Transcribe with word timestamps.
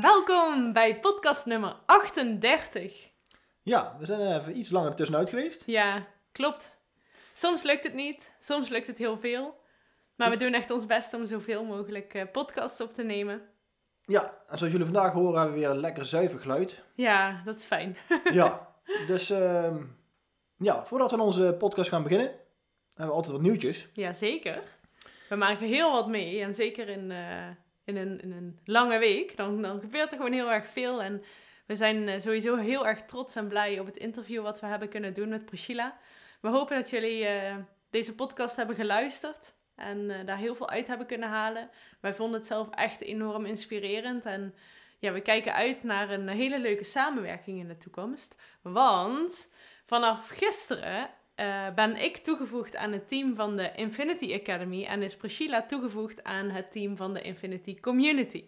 Welkom 0.00 0.72
bij 0.72 1.00
podcast 1.00 1.46
nummer 1.46 1.76
38. 1.86 3.08
Ja, 3.62 3.96
we 3.98 4.06
zijn 4.06 4.40
even 4.40 4.58
iets 4.58 4.70
langer 4.70 4.94
tussenuit 4.94 5.28
geweest. 5.28 5.62
Ja, 5.66 6.06
klopt. 6.32 6.78
Soms 7.32 7.62
lukt 7.62 7.84
het 7.84 7.94
niet, 7.94 8.34
soms 8.38 8.68
lukt 8.68 8.86
het 8.86 8.98
heel 8.98 9.18
veel. 9.18 9.54
Maar 10.16 10.30
we 10.30 10.36
doen 10.36 10.52
echt 10.52 10.70
ons 10.70 10.86
best 10.86 11.14
om 11.14 11.26
zoveel 11.26 11.64
mogelijk 11.64 12.14
eh, 12.14 12.22
podcasts 12.32 12.80
op 12.80 12.94
te 12.94 13.02
nemen. 13.02 13.42
Ja, 14.04 14.22
en 14.48 14.58
zoals 14.58 14.72
jullie 14.72 14.92
vandaag 14.92 15.12
horen 15.12 15.36
hebben 15.36 15.54
we 15.54 15.60
weer 15.60 15.70
een 15.70 15.80
lekker 15.80 16.04
zuiver 16.04 16.38
geluid. 16.40 16.82
Ja, 16.94 17.42
dat 17.44 17.56
is 17.56 17.64
fijn. 17.64 17.96
Ja, 18.32 18.74
dus 19.06 19.30
ehm, 19.30 19.84
ja, 20.56 20.84
voordat 20.84 21.10
we 21.10 21.16
aan 21.16 21.22
onze 21.22 21.54
podcast 21.58 21.88
gaan 21.88 22.02
beginnen, 22.02 22.26
hebben 22.94 23.06
we 23.06 23.12
altijd 23.12 23.32
wat 23.32 23.42
nieuwtjes. 23.42 23.88
Ja, 23.92 24.12
zeker. 24.12 24.62
We 25.28 25.36
maken 25.36 25.66
heel 25.66 25.92
wat 25.92 26.08
mee. 26.08 26.40
En 26.40 26.54
zeker 26.54 26.88
in, 26.88 27.10
eh, 27.10 27.48
in, 27.84 27.96
een, 27.96 28.20
in 28.20 28.32
een 28.32 28.58
lange 28.64 28.98
week. 28.98 29.36
Dan, 29.36 29.62
dan 29.62 29.80
gebeurt 29.80 30.10
er 30.10 30.16
gewoon 30.16 30.32
heel 30.32 30.52
erg 30.52 30.68
veel. 30.68 31.02
En 31.02 31.24
we 31.66 31.76
zijn 31.76 32.08
eh, 32.08 32.20
sowieso 32.20 32.56
heel 32.56 32.86
erg 32.86 33.02
trots 33.02 33.36
en 33.36 33.48
blij 33.48 33.78
op 33.78 33.86
het 33.86 33.96
interview 33.96 34.42
wat 34.42 34.60
we 34.60 34.66
hebben 34.66 34.88
kunnen 34.88 35.14
doen 35.14 35.28
met 35.28 35.44
Priscilla. 35.44 35.98
We 36.40 36.48
hopen 36.48 36.76
dat 36.76 36.90
jullie 36.90 37.26
eh, 37.26 37.56
deze 37.90 38.14
podcast 38.14 38.56
hebben 38.56 38.76
geluisterd. 38.76 39.54
En 39.74 40.26
daar 40.26 40.36
heel 40.36 40.54
veel 40.54 40.70
uit 40.70 40.86
hebben 40.86 41.06
kunnen 41.06 41.28
halen. 41.28 41.70
Wij 42.00 42.14
vonden 42.14 42.38
het 42.38 42.48
zelf 42.48 42.70
echt 42.70 43.00
enorm 43.00 43.44
inspirerend. 43.44 44.24
En 44.24 44.54
ja, 44.98 45.12
we 45.12 45.20
kijken 45.20 45.54
uit 45.54 45.82
naar 45.82 46.10
een 46.10 46.28
hele 46.28 46.58
leuke 46.60 46.84
samenwerking 46.84 47.58
in 47.58 47.68
de 47.68 47.76
toekomst. 47.76 48.36
Want 48.62 49.52
vanaf 49.86 50.28
gisteren 50.28 51.10
eh, 51.36 51.74
ben 51.74 52.02
ik 52.02 52.16
toegevoegd 52.16 52.76
aan 52.76 52.92
het 52.92 53.08
team 53.08 53.34
van 53.34 53.56
de 53.56 53.72
Infinity 53.74 54.34
Academy 54.34 54.84
en 54.84 55.02
is 55.02 55.16
Priscilla 55.16 55.62
toegevoegd 55.62 56.24
aan 56.24 56.50
het 56.50 56.72
team 56.72 56.96
van 56.96 57.14
de 57.14 57.22
Infinity 57.22 57.80
Community. 57.80 58.44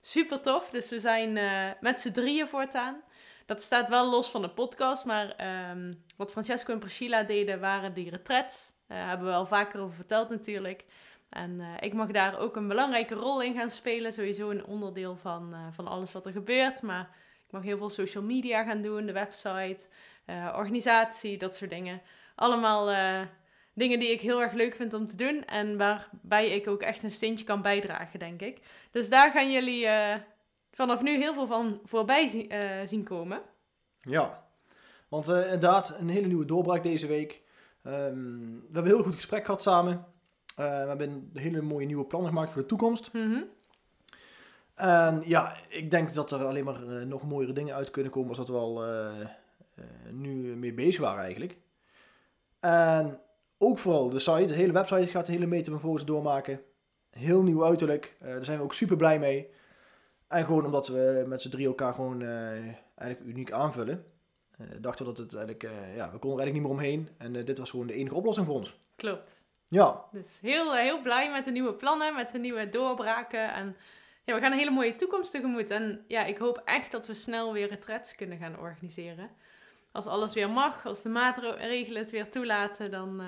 Super 0.00 0.40
tof, 0.40 0.70
dus 0.70 0.90
we 0.90 1.00
zijn 1.00 1.36
eh, 1.36 1.70
met 1.80 2.00
z'n 2.00 2.12
drieën 2.12 2.48
voortaan. 2.48 3.02
Dat 3.46 3.62
staat 3.62 3.88
wel 3.88 4.10
los 4.10 4.30
van 4.30 4.42
de 4.42 4.50
podcast, 4.50 5.04
maar 5.04 5.30
ehm, 5.30 5.92
wat 6.16 6.32
Francesco 6.32 6.72
en 6.72 6.78
Priscilla 6.78 7.22
deden 7.22 7.60
waren 7.60 7.94
die 7.94 8.10
retreats. 8.10 8.72
Daar 8.86 9.08
hebben 9.08 9.26
we 9.26 9.32
al 9.32 9.46
vaker 9.46 9.80
over 9.80 9.94
verteld 9.94 10.28
natuurlijk. 10.28 10.84
En 11.34 11.60
eh, 11.60 11.66
ik 11.80 11.92
mag 11.92 12.10
daar 12.10 12.38
ook 12.38 12.56
een 12.56 12.68
belangrijke 12.68 13.14
rol 13.14 13.42
in 13.42 13.54
gaan 13.54 13.70
spelen. 13.70 14.12
Sowieso 14.12 14.50
een 14.50 14.64
onderdeel 14.64 15.16
van, 15.16 15.52
eh, 15.52 15.66
van 15.70 15.86
alles 15.86 16.12
wat 16.12 16.26
er 16.26 16.32
gebeurt. 16.32 16.82
Maar 16.82 17.10
ik 17.46 17.52
mag 17.52 17.62
heel 17.62 17.78
veel 17.78 17.90
social 17.90 18.24
media 18.24 18.64
gaan 18.64 18.82
doen, 18.82 19.06
de 19.06 19.12
website, 19.12 19.78
eh, 20.24 20.54
organisatie, 20.56 21.38
dat 21.38 21.54
soort 21.54 21.70
dingen. 21.70 22.00
Allemaal 22.34 22.90
eh, 22.90 23.20
dingen 23.74 23.98
die 23.98 24.10
ik 24.10 24.20
heel 24.20 24.42
erg 24.42 24.52
leuk 24.52 24.74
vind 24.74 24.94
om 24.94 25.06
te 25.06 25.16
doen. 25.16 25.44
En 25.44 25.76
waarbij 25.76 26.50
ik 26.50 26.68
ook 26.68 26.82
echt 26.82 27.02
een 27.02 27.10
steentje 27.10 27.44
kan 27.44 27.62
bijdragen, 27.62 28.18
denk 28.18 28.40
ik. 28.40 28.60
Dus 28.90 29.08
daar 29.08 29.30
gaan 29.30 29.52
jullie 29.52 29.86
eh, 29.86 30.20
vanaf 30.70 31.02
nu 31.02 31.18
heel 31.18 31.34
veel 31.34 31.46
van 31.46 31.80
voorbij 31.84 32.28
zien, 32.28 32.50
eh, 32.50 32.86
zien 32.86 33.04
komen. 33.04 33.42
Ja, 34.00 34.44
want 35.08 35.28
inderdaad, 35.28 35.96
een 35.98 36.08
hele 36.08 36.26
nieuwe 36.26 36.44
doorbraak 36.44 36.82
deze 36.82 37.06
week. 37.06 37.42
Ehm, 37.82 37.92
we 37.92 38.70
hebben 38.72 38.82
een 38.82 38.96
heel 38.96 39.02
goed 39.02 39.14
gesprek 39.14 39.44
gehad 39.44 39.62
samen. 39.62 40.06
We 40.56 40.62
hebben 40.62 41.10
een 41.10 41.30
hele 41.34 41.62
mooie 41.62 41.86
nieuwe 41.86 42.04
plannen 42.04 42.30
gemaakt 42.30 42.52
voor 42.52 42.60
de 42.62 42.68
toekomst. 42.68 43.12
Mhm. 43.12 43.42
En 44.74 45.22
ja, 45.26 45.56
ik 45.68 45.90
denk 45.90 46.14
dat 46.14 46.32
er 46.32 46.44
alleen 46.44 46.64
maar 46.64 47.06
nog 47.06 47.22
mooiere 47.22 47.52
dingen 47.52 47.74
uit 47.74 47.90
kunnen 47.90 48.12
komen 48.12 48.28
als 48.28 48.38
dat 48.38 48.48
we 48.48 48.56
al 48.56 48.84
nu 50.10 50.56
mee 50.56 50.74
bezig 50.74 51.00
waren 51.00 51.22
eigenlijk. 51.22 51.56
En 52.64 53.20
ook 53.58 53.78
vooral 53.78 54.08
de 54.08 54.18
site, 54.18 54.46
de 54.46 54.54
hele 54.54 54.72
website 54.72 55.06
gaat 55.06 55.26
de 55.26 55.32
hele 55.32 55.46
metamorfose 55.46 56.04
doormaken. 56.04 56.60
Heel 57.10 57.42
nieuw 57.42 57.64
uiterlijk, 57.64 58.16
Eh, 58.20 58.28
daar 58.28 58.44
zijn 58.44 58.58
we 58.58 58.64
ook 58.64 58.74
super 58.74 58.96
blij 58.96 59.18
mee. 59.18 59.50
En 60.28 60.44
gewoon 60.44 60.64
omdat 60.64 60.88
we 60.88 61.24
met 61.26 61.42
z'n 61.42 61.48
drie 61.48 61.66
elkaar 61.66 61.94
gewoon 61.94 62.22
eh, 62.22 62.50
eigenlijk 62.94 63.20
uniek 63.24 63.52
aanvullen. 63.52 64.04
Eh, 64.58 64.66
dachten 64.80 65.04
dat 65.04 65.16
het 65.16 65.34
eigenlijk, 65.34 65.62
ja, 65.96 66.10
we 66.10 66.18
konden 66.18 66.38
er 66.38 66.44
eigenlijk 66.44 66.52
niet 66.52 66.62
meer 66.62 66.70
omheen. 66.70 67.08
En 67.18 67.44
dit 67.44 67.58
was 67.58 67.70
gewoon 67.70 67.86
de 67.86 67.94
enige 67.94 68.14
oplossing 68.14 68.46
voor 68.46 68.56
ons. 68.56 68.80
Klopt. 68.96 69.42
Ja, 69.68 70.04
Dus 70.12 70.38
heel, 70.40 70.74
heel 70.74 71.00
blij 71.02 71.30
met 71.30 71.44
de 71.44 71.50
nieuwe 71.50 71.74
plannen, 71.74 72.14
met 72.14 72.32
de 72.32 72.38
nieuwe 72.38 72.70
doorbraken. 72.70 73.52
En 73.52 73.76
ja, 74.24 74.34
we 74.34 74.40
gaan 74.40 74.52
een 74.52 74.58
hele 74.58 74.70
mooie 74.70 74.94
toekomst 74.94 75.30
tegemoet. 75.30 75.70
En 75.70 76.04
ja, 76.08 76.24
ik 76.24 76.38
hoop 76.38 76.62
echt 76.64 76.92
dat 76.92 77.06
we 77.06 77.14
snel 77.14 77.52
weer 77.52 77.68
retreats 77.68 78.14
kunnen 78.14 78.38
gaan 78.38 78.58
organiseren. 78.58 79.30
Als 79.94 80.06
alles 80.06 80.34
weer 80.34 80.50
mag, 80.50 80.86
als 80.86 81.02
de 81.02 81.08
maatregelen 81.08 82.02
het 82.02 82.10
weer 82.10 82.30
toelaten, 82.30 82.90
dan 82.90 83.20
uh, 83.20 83.26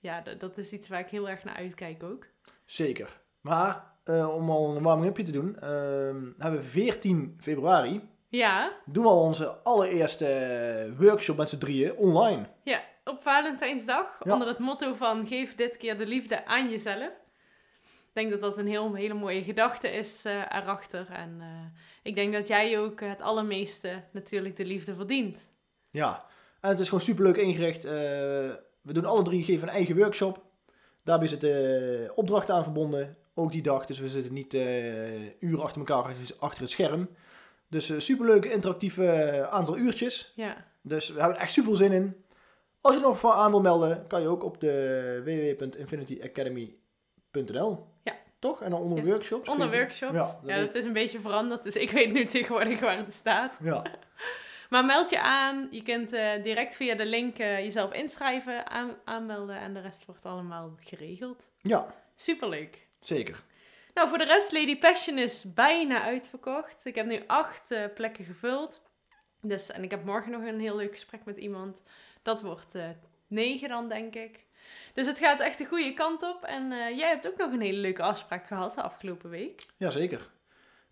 ja, 0.00 0.22
dat 0.38 0.58
is 0.58 0.72
iets 0.72 0.88
waar 0.88 1.00
ik 1.00 1.08
heel 1.08 1.28
erg 1.28 1.44
naar 1.44 1.56
uitkijk 1.56 2.02
ook. 2.02 2.26
Zeker. 2.64 3.20
Maar 3.40 3.92
eh, 4.04 4.34
om 4.34 4.50
al 4.50 4.76
een 4.76 4.82
warming-upje 4.82 5.24
te 5.24 5.30
doen, 5.30 5.58
ehm, 5.60 6.24
hebben 6.38 6.60
we 6.60 6.66
14 6.66 7.36
februari 7.40 8.08
Ja, 8.28 8.72
doen 8.86 9.02
we 9.04 9.08
al 9.10 9.20
onze 9.22 9.48
allereerste 9.48 10.94
workshop 10.98 11.36
met 11.36 11.48
z'n 11.48 11.58
drieën 11.58 11.96
online. 11.96 12.46
ja, 12.62 12.82
op 13.04 13.22
Valentijnsdag, 13.22 14.20
Ja. 14.24 14.32
onder 14.32 14.48
het 14.48 14.58
motto 14.58 14.94
van 14.94 15.26
geef 15.26 15.54
dit 15.54 15.76
keer 15.76 15.98
de 15.98 16.06
liefde 16.06 16.46
aan 16.46 16.70
jezelf. 16.70 17.12
Ik 17.82 18.20
denk 18.20 18.30
dat 18.30 18.40
dat 18.40 18.58
een 18.58 18.66
heel, 18.68 18.94
hele 18.94 19.14
mooie 19.14 19.42
gedachte 19.44 19.88
is 19.88 20.24
eh, 20.24 20.34
erachter. 20.38 21.06
En 21.10 21.42
ik 22.02 22.14
denk 22.14 22.32
dat 22.32 22.48
jij 22.48 22.78
ook 22.78 23.00
het 23.00 23.20
allermeeste 23.22 24.02
natuurlijk 24.12 24.56
de 24.56 24.64
liefde 24.64 24.94
verdient. 24.94 25.52
Ja, 25.94 26.24
en 26.60 26.68
het 26.68 26.78
is 26.80 26.88
gewoon 26.88 27.04
superleuk 27.04 27.36
ingericht. 27.36 27.84
Eh, 27.84 27.92
we 28.82 28.92
doen 28.92 29.04
alle 29.04 29.22
drie 29.22 29.44
geven 29.44 29.68
een 29.68 29.74
eigen 29.74 29.96
workshop. 29.96 30.42
Daarbij 31.02 31.28
zitten 31.28 31.50
eh, 32.04 32.10
opdrachten 32.14 32.54
aan 32.54 32.62
verbonden, 32.62 33.16
ook 33.34 33.50
die 33.52 33.62
dag. 33.62 33.86
Dus 33.86 33.98
we 33.98 34.08
zitten 34.08 34.32
niet 34.32 34.54
eh, 34.54 35.40
uren 35.40 35.62
achter 35.62 35.78
elkaar 35.78 36.14
achter 36.38 36.62
het 36.62 36.70
scherm. 36.70 37.08
Dus 37.68 37.90
eh 37.90 37.98
superleuk 37.98 38.44
interactieve 38.44 39.46
aantal 39.50 39.76
uurtjes. 39.76 40.32
Ja, 40.36 40.56
Dus 40.82 41.08
we 41.08 41.18
hebben 41.18 41.36
er 41.36 41.42
echt 41.42 41.52
super 41.52 41.76
veel 41.76 41.86
zin 41.86 41.92
in. 41.92 42.24
Als 42.80 42.94
je 42.94 43.00
er 43.00 43.06
nog 43.06 43.18
van 43.18 43.32
aan 43.32 43.50
wil 43.50 43.60
melden, 43.60 44.06
kan 44.06 44.20
je 44.20 44.28
ook 44.28 44.44
op 44.44 44.60
de 44.60 45.20
www.infinityacademy.nl. 45.24 47.86
Ja. 48.04 48.12
Toch? 48.38 48.62
En 48.62 48.70
dan 48.70 48.80
onder 48.80 48.98
Yes. 48.98 49.06
workshops. 49.08 49.48
onder 49.48 49.70
workshops. 49.70 50.14
Ja, 50.14 50.20
Ja, 50.20 50.26
dat 50.26 50.42
dat, 50.42 50.50
weet- 50.58 50.74
is 50.74 50.84
een 50.84 50.92
beetje 50.92 51.20
veranderd, 51.20 51.62
dus 51.62 51.76
ik 51.76 51.90
weet 51.90 52.12
nu 52.12 52.24
tegenwoordig 52.24 52.80
waar 52.80 52.96
het 52.96 53.12
staat. 53.12 53.58
Ja, 53.62 53.82
Maar 54.70 54.84
meld 54.84 55.10
je 55.10 55.20
aan. 55.20 55.68
Je 55.70 55.82
kunt 55.82 56.12
eh, 56.12 56.42
direct 56.42 56.76
via 56.76 56.94
de 56.94 57.06
link 57.06 57.38
eh, 57.38 57.58
jezelf 57.58 57.92
inschrijven, 57.92 58.66
aan, 58.70 58.96
aanmelden 59.04 59.56
en 59.58 59.74
de 59.74 59.80
rest 59.80 60.04
wordt 60.06 60.24
allemaal 60.24 60.74
geregeld. 60.80 61.50
ja, 61.60 61.94
Superleuk. 62.16 62.86
zeker. 63.00 63.42
Nou, 63.94 64.08
voor 64.08 64.18
de 64.18 64.24
rest, 64.24 64.52
Lady 64.52 64.78
Passion 64.78 65.18
is 65.18 65.54
bijna 65.54 66.02
uitverkocht. 66.02 66.84
Ik 66.84 66.94
heb 66.94 67.06
nu 67.06 67.22
acht 67.26 67.70
eh, 67.70 67.84
plekken 67.94 68.24
gevuld. 68.24 68.82
Dus, 69.40 69.70
en 69.70 69.82
ik 69.82 69.90
heb 69.90 70.04
morgen 70.04 70.30
nog 70.32 70.42
een 70.42 70.60
heel 70.60 70.76
leuk 70.76 70.92
gesprek 70.92 71.24
met 71.24 71.36
iemand. 71.36 71.82
Dat 72.22 72.40
wordt 72.40 72.74
negen 73.26 73.68
dan, 73.68 73.88
denk 73.88 74.14
ik. 74.14 74.44
Dus 74.94 75.06
het 75.06 75.18
gaat 75.18 75.40
echt 75.40 75.58
de 75.58 75.64
goede 75.64 75.94
kant 75.94 76.22
op. 76.22 76.42
En 76.42 76.68
jij 76.96 77.08
hebt 77.08 77.26
ook 77.28 77.36
nog 77.36 77.52
een 77.52 77.60
hele 77.60 77.78
leuke 77.78 78.02
afspraak 78.02 78.46
gehad 78.46 78.74
de 78.74 78.82
afgelopen 78.82 79.30
week. 79.30 79.66
Jazeker. 79.76 80.30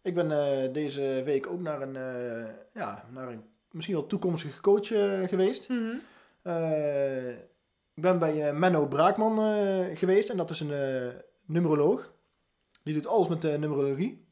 Ik 0.02 0.14
ben 0.14 0.28
deze 0.72 1.22
week 1.24 1.46
ook 1.46 1.60
naar 1.60 1.82
een, 1.82 1.92
ja, 2.72 3.04
naar 3.10 3.28
een 3.28 3.44
misschien 3.72 3.94
wel 3.94 4.06
toekomstige 4.06 4.60
coach 4.60 4.90
eh, 4.92 5.28
geweest. 5.28 5.68
Mhm. 5.68 5.94
Eh, 6.42 7.30
ik 7.94 8.02
ben 8.02 8.18
bij 8.18 8.48
eh, 8.48 8.56
Menno 8.56 8.86
Braakman 8.86 9.36
geweest 9.96 10.28
en 10.28 10.36
dat 10.36 10.50
is 10.50 10.60
een 10.60 11.12
numeroloog. 11.46 12.12
Die 12.82 12.94
doet 12.94 13.06
alles 13.06 13.28
met 13.28 13.42
de 13.42 13.58
numerologie. 13.58 14.26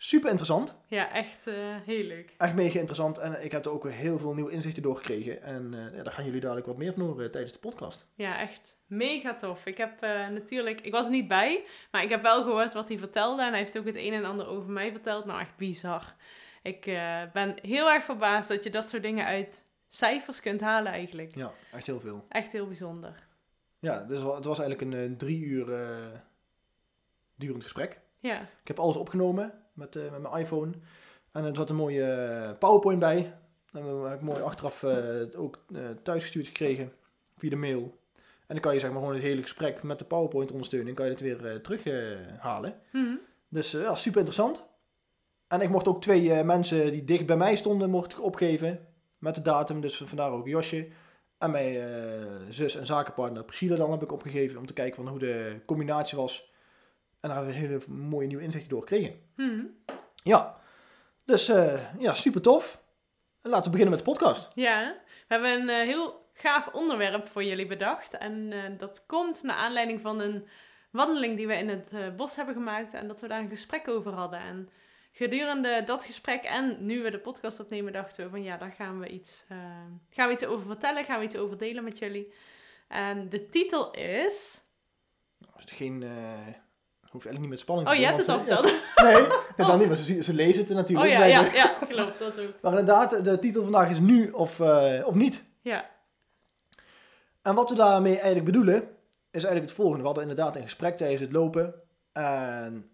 Super 0.00 0.28
interessant. 0.28 0.78
Ja, 0.86 1.12
echt 1.12 1.46
eh, 1.46 1.54
heel 1.84 2.04
leuk. 2.04 2.34
Echt 2.38 2.54
mega 2.54 2.78
interessant. 2.78 3.18
En 3.18 3.44
ik 3.44 3.52
heb 3.52 3.64
er 3.64 3.70
ook 3.70 3.82
weer 3.82 3.92
heel 3.92 4.18
veel 4.18 4.34
nieuwe 4.34 4.50
inzichten 4.50 4.82
door 4.82 4.96
gekregen. 4.96 5.42
En 5.42 5.92
ja, 5.94 6.02
daar 6.02 6.12
gaan 6.12 6.24
jullie 6.24 6.40
dadelijk 6.40 6.66
wat 6.66 6.76
meer 6.76 6.92
van 6.92 7.02
horen 7.02 7.30
tijdens 7.30 7.52
de 7.52 7.58
podcast. 7.58 8.06
Ja, 8.14 8.40
echt 8.40 8.74
mega 8.86 9.34
tof. 9.34 9.66
Ik 9.66 9.76
heb 9.76 10.00
natuurlijk, 10.30 10.80
ik 10.80 10.92
was 10.92 11.04
er 11.04 11.10
niet 11.10 11.28
bij, 11.28 11.64
maar 11.90 12.02
ik 12.02 12.08
heb 12.08 12.22
wel 12.22 12.42
gehoord 12.42 12.72
wat 12.72 12.88
hij 12.88 12.98
vertelde. 12.98 13.42
En 13.42 13.48
hij 13.48 13.58
heeft 13.58 13.78
ook 13.78 13.86
het 13.86 13.96
een 13.96 14.12
en 14.12 14.24
ander 14.24 14.46
over 14.46 14.70
mij 14.70 14.90
verteld. 14.90 15.24
Nou, 15.24 15.40
echt 15.40 15.56
bizar. 15.56 16.14
Ik 16.62 16.86
eh, 16.86 17.22
ben 17.32 17.54
heel 17.62 17.90
erg 17.90 18.04
verbaasd 18.04 18.48
dat 18.48 18.64
je 18.64 18.70
dat 18.70 18.88
soort 18.88 19.02
dingen 19.02 19.24
uit 19.24 19.64
cijfers 19.88 20.40
kunt 20.40 20.60
halen 20.60 20.92
eigenlijk. 20.92 21.34
Ja, 21.34 21.52
echt 21.72 21.86
heel 21.86 22.00
veel. 22.00 22.24
Echt 22.28 22.52
heel 22.52 22.66
bijzonder. 22.66 23.26
Ja, 23.78 24.04
dus 24.04 24.22
het 24.22 24.44
was 24.44 24.58
eigenlijk 24.58 24.80
een, 24.80 25.10
eh, 25.10 25.16
drie 25.16 25.40
uur 25.40 25.74
eh, 25.74 26.06
durend 27.34 27.62
gesprek. 27.62 28.00
Ja. 28.18 28.40
Ik 28.40 28.68
heb 28.68 28.78
alles 28.78 28.96
opgenomen 28.96 29.52
met, 29.72 29.94
met 29.94 30.22
mijn 30.22 30.34
iPhone. 30.34 30.72
En 31.32 31.44
er 31.44 31.56
zat 31.56 31.70
een 31.70 31.76
mooie 31.76 32.56
PowerPoint 32.58 32.98
bij. 32.98 33.34
En 33.72 33.84
dat 33.84 34.04
heb 34.04 34.14
ik 34.14 34.20
mooi 34.20 34.42
achteraf 34.42 34.84
ook 35.36 35.64
uh, 35.68 35.88
thuisgestuurd 36.02 36.46
gekregen 36.46 36.92
via 37.36 37.50
de 37.50 37.56
mail. 37.56 37.98
En 38.16 38.54
dan 38.54 38.60
kan 38.60 38.74
je 38.74 38.80
zeg 38.80 38.90
maar 38.90 38.98
gewoon 38.98 39.14
het 39.14 39.22
hele 39.22 39.42
gesprek 39.42 39.82
met 39.82 39.98
de 39.98 40.04
PowerPoint 40.04 40.50
ondersteuning, 40.50 40.96
kan 40.96 41.06
je 41.06 41.12
het 41.12 41.20
weer 41.20 41.60
terughalen. 41.60 42.80
Mm 42.92 43.20
Dus 43.48 43.70
ja, 43.70 43.94
super 43.94 44.18
interessant. 44.18 44.68
En 45.48 45.60
ik 45.60 45.68
mocht 45.68 45.88
ook 45.88 46.00
twee 46.00 46.44
mensen 46.44 46.90
die 46.90 47.04
dicht 47.04 47.26
bij 47.26 47.36
mij 47.36 47.56
stonden, 47.56 47.90
mocht 47.90 48.12
ik 48.12 48.22
opgeven 48.22 48.86
met 49.18 49.34
de 49.34 49.42
datum. 49.42 49.80
Dus 49.80 49.96
vandaar 49.96 50.30
ook 50.30 50.46
Josje. 50.46 50.88
En 51.38 51.50
mijn 51.50 52.52
zus 52.52 52.76
en 52.76 52.86
zakenpartner 52.86 53.44
Priscilla 53.44 53.76
dan 53.76 53.90
heb 53.90 54.02
ik 54.02 54.12
opgegeven 54.12 54.58
om 54.58 54.66
te 54.66 54.72
kijken 54.72 54.94
van 54.94 55.08
hoe 55.08 55.18
de 55.18 55.60
combinatie 55.66 56.18
was. 56.18 56.52
En 57.20 57.28
daar 57.28 57.36
hebben 57.36 57.54
we 57.54 57.60
hele 57.60 57.80
mooie 57.88 58.26
nieuwe 58.26 58.42
inzichten 58.42 58.70
door 58.70 58.80
gekregen. 58.80 59.20
-hmm. 59.36 59.76
Ja, 60.22 60.56
dus 61.24 61.48
uh, 61.48 61.98
ja, 61.98 62.14
super 62.14 62.42
tof. 62.42 62.82
Laten 63.42 63.64
we 63.64 63.70
beginnen 63.70 63.96
met 63.96 64.04
de 64.04 64.10
podcast. 64.10 64.50
Ja, 64.54 64.96
we 65.06 65.34
hebben 65.34 65.50
een 65.50 65.68
uh, 65.68 65.94
heel 65.94 66.26
gaaf 66.32 66.68
onderwerp 66.72 67.26
voor 67.26 67.44
jullie 67.44 67.66
bedacht. 67.66 68.16
En 68.18 68.52
dat 68.78 69.04
komt 69.06 69.42
naar 69.42 69.56
aanleiding 69.56 70.00
van 70.00 70.20
een 70.20 70.48
wandeling 70.90 71.36
die 71.36 71.46
we 71.46 71.56
in 71.56 71.68
het 71.68 72.16
bos 72.16 72.36
hebben 72.36 72.54
gemaakt. 72.54 72.94
En 72.94 73.08
dat 73.08 73.20
we 73.20 73.28
daar 73.28 73.40
een 73.40 73.48
gesprek 73.48 73.88
over 73.88 74.12
hadden. 74.12 74.40
En 74.40 74.68
gedurende 75.18 75.82
dat 75.84 76.04
gesprek 76.04 76.44
en 76.44 76.76
nu 76.80 77.02
we 77.02 77.10
de 77.10 77.18
podcast 77.18 77.60
opnemen, 77.60 77.92
dachten 77.92 78.24
we 78.24 78.30
van 78.30 78.42
ja, 78.42 78.56
daar 78.56 78.72
gaan 78.72 79.00
we 79.00 79.08
iets, 79.08 79.44
gaan 80.10 80.28
we 80.28 80.32
iets 80.32 80.44
over 80.44 80.66
vertellen. 80.66 81.04
Gaan 81.04 81.18
we 81.18 81.24
iets 81.24 81.36
over 81.36 81.58
delen 81.58 81.84
met 81.84 81.98
jullie. 81.98 82.32
En 82.88 83.28
de 83.28 83.48
titel 83.48 83.90
is... 83.90 84.62
Geen 85.64 86.02
Hoef 87.10 87.24
eigenlijk 87.24 87.40
niet 87.40 87.48
met 87.48 87.58
spanning 87.58 87.88
oh, 87.88 87.94
te 87.94 88.00
Oh, 88.00 88.04
je 88.04 88.12
hebt 88.12 88.26
het 88.26 88.36
al 88.36 88.44
verteld. 88.44 88.86
Nee, 89.56 89.66
dan 89.66 89.78
niet, 89.78 89.88
maar 89.88 89.96
ze, 89.96 90.22
ze 90.22 90.34
lezen 90.34 90.60
het 90.60 90.70
er 90.70 90.76
natuurlijk. 90.76 91.08
Oh 91.08 91.18
ja, 91.18 91.24
ja, 91.24 91.52
ja, 91.52 91.66
klopt, 91.88 92.18
dat 92.18 92.40
ook. 92.40 92.54
Maar 92.62 92.78
inderdaad, 92.78 93.24
de 93.24 93.38
titel 93.38 93.62
vandaag 93.62 93.90
is 93.90 94.00
nu 94.00 94.30
of, 94.30 94.58
uh, 94.58 95.06
of 95.06 95.14
niet. 95.14 95.42
Ja. 95.60 95.90
En 97.42 97.54
wat 97.54 97.70
we 97.70 97.76
daarmee 97.76 98.12
eigenlijk 98.12 98.44
bedoelen, 98.44 98.76
is 99.30 99.44
eigenlijk 99.44 99.64
het 99.64 99.72
volgende. 99.72 100.00
We 100.00 100.06
hadden 100.06 100.28
inderdaad 100.28 100.56
een 100.56 100.62
gesprek 100.62 100.96
tijdens 100.96 101.20
het 101.20 101.32
lopen. 101.32 101.74
En 102.12 102.90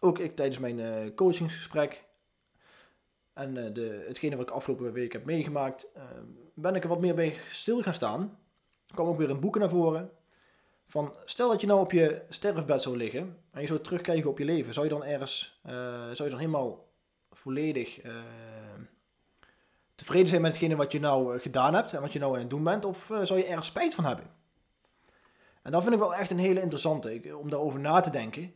ook 0.00 0.18
ik 0.18 0.36
tijdens 0.36 0.58
mijn 0.58 0.78
uh, 0.78 1.14
coachingsgesprek. 1.14 2.04
En 3.32 3.56
uh, 3.56 3.64
de, 3.72 4.04
hetgene 4.06 4.36
wat 4.36 4.48
ik 4.48 4.54
afgelopen 4.54 4.92
week 4.92 5.12
heb 5.12 5.24
meegemaakt, 5.24 5.86
ben 6.54 6.74
ik 6.74 6.82
er 6.82 6.88
wat 6.88 7.00
meer 7.00 7.14
bij 7.14 7.36
stil 7.50 7.82
gaan 7.82 7.94
staan. 7.94 8.38
Er 8.86 8.94
kwam 8.94 9.06
ook 9.06 9.18
weer 9.18 9.30
een 9.30 9.40
boeken 9.40 9.60
naar 9.60 9.70
voren. 9.70 10.10
Van, 10.86 11.14
stel 11.24 11.48
dat 11.48 11.60
je 11.60 11.66
nou 11.66 11.80
op 11.80 11.92
je 11.92 12.22
sterfbed 12.28 12.82
zou 12.82 12.96
liggen 12.96 13.38
en 13.50 13.60
je 13.60 13.66
zou 13.66 13.80
terugkijken 13.80 14.30
op 14.30 14.38
je 14.38 14.44
leven, 14.44 14.74
zou 14.74 14.86
je 14.86 14.92
dan 14.92 15.04
ergens, 15.04 15.60
uh, 15.66 15.72
zou 16.02 16.24
je 16.24 16.30
dan 16.30 16.38
helemaal 16.38 16.88
volledig 17.30 18.04
uh, 18.04 18.14
tevreden 19.94 20.28
zijn 20.28 20.40
met 20.40 20.50
hetgene 20.50 20.76
wat 20.76 20.92
je 20.92 21.00
nou 21.00 21.34
eh, 21.34 21.42
gedaan 21.42 21.74
hebt 21.74 21.92
en 21.92 22.00
wat 22.00 22.12
je 22.12 22.18
nou 22.18 22.32
aan 22.32 22.40
het 22.40 22.50
doen 22.50 22.64
bent, 22.64 22.84
of 22.84 23.10
zou 23.22 23.38
je 23.38 23.46
ergens 23.46 23.66
spijt 23.66 23.94
van 23.94 24.04
hebben? 24.04 24.30
En 25.62 25.72
dat 25.72 25.82
vind 25.82 25.94
ik 25.94 26.00
wel 26.00 26.14
echt 26.14 26.30
een 26.30 26.38
hele 26.38 26.60
interessante, 26.60 27.36
om 27.36 27.50
daarover 27.50 27.80
na 27.80 28.00
te 28.00 28.10
denken. 28.10 28.54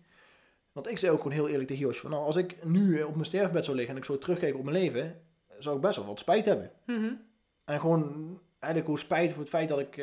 Want 0.78 0.90
ik 0.90 0.98
zei 0.98 1.12
ook 1.12 1.18
gewoon 1.18 1.32
heel 1.32 1.48
eerlijk 1.48 1.68
tegen 1.68 1.82
Josje, 1.82 2.00
van 2.00 2.10
nou, 2.10 2.24
als 2.24 2.36
ik 2.36 2.64
nu 2.64 3.02
op 3.02 3.12
mijn 3.12 3.24
sterfbed 3.24 3.64
zou 3.64 3.76
liggen 3.76 3.94
en 3.94 4.00
ik 4.00 4.06
zou 4.06 4.18
terugkijken 4.18 4.58
op 4.58 4.64
mijn 4.64 4.76
leven, 4.76 5.20
zou 5.58 5.76
ik 5.76 5.82
best 5.82 5.96
wel 5.96 6.06
wat 6.06 6.18
spijt 6.18 6.44
hebben. 6.44 6.70
Mm 6.86 6.96
-hmm. 6.96 7.20
En 7.64 7.80
gewoon 7.80 8.38
eigenlijk 8.58 8.86
hoe 8.86 8.98
spijt 8.98 9.32
voor 9.32 9.40
het 9.40 9.50
feit 9.50 9.68
dat 9.68 9.78
ik 9.78 9.96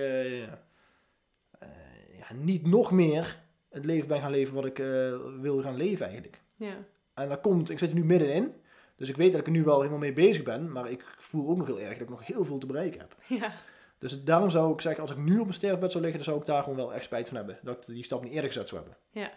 niet 2.38 2.68
nog 2.68 2.92
meer 2.92 3.40
het 3.70 3.86
leven 3.86 4.08
ben 4.08 4.22
gaan 4.22 4.32
leven 4.32 4.54
wat 4.54 4.66
ik 4.66 4.80
uh, 4.80 5.16
wil 5.42 5.62
gaan 5.62 5.76
leven 5.76 6.06
eigenlijk. 6.06 6.42
Ja. 6.56 6.76
En 7.14 7.30
dat 7.30 7.42
komt, 7.42 7.70
ik 7.70 7.80
zit 7.80 7.90
er 7.90 7.96
nu 7.96 8.06
middenin. 8.06 8.54
Dus 8.96 9.10
ik 9.10 9.16
weet 9.16 9.32
dat 9.32 9.40
ik 9.40 9.46
er 9.46 9.52
nu 9.52 9.64
wel 9.64 9.78
helemaal 9.78 10.00
mee 10.00 10.14
bezig 10.14 10.44
ben. 10.44 10.72
Maar 10.72 10.92
ik 10.92 11.16
voel 11.20 11.50
ook 11.50 11.58
nog 11.58 11.68
heel 11.68 11.80
erg 11.80 11.92
dat 11.92 12.02
ik 12.02 12.10
nog 12.10 12.26
heel 12.26 12.46
veel 12.46 12.58
te 12.58 12.66
bereiken 12.66 13.00
heb. 13.00 13.16
Ja. 13.28 13.54
Dus 13.98 14.24
daarom 14.24 14.50
zou 14.50 14.74
ik 14.74 14.82
zeggen, 14.82 15.02
als 15.02 15.12
ik 15.12 15.18
nu 15.18 15.34
op 15.34 15.42
mijn 15.42 15.54
sterfbed 15.54 15.92
zou 15.92 16.04
liggen, 16.04 16.24
dan 16.24 16.30
zou 16.34 16.40
ik 16.40 16.48
daar 16.48 16.64
gewoon 16.64 16.78
wel 16.78 16.94
echt 16.94 17.04
spijt 17.04 17.28
van 17.28 17.38
hebben. 17.38 17.60
Dat 17.62 17.78
ik 17.78 17.94
die 17.94 18.04
stap 18.04 18.24
niet 18.24 18.34
eerder 18.34 18.52
gezet 18.52 18.70
zou 18.70 18.82
hebben. 18.82 19.00
Ja. 19.12 19.32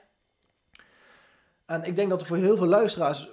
En 1.68 1.84
ik 1.84 1.96
denk 1.96 2.10
dat 2.10 2.20
er 2.20 2.26
voor 2.26 2.36
heel 2.36 2.56
veel 2.56 2.66
luisteraars 2.66 3.28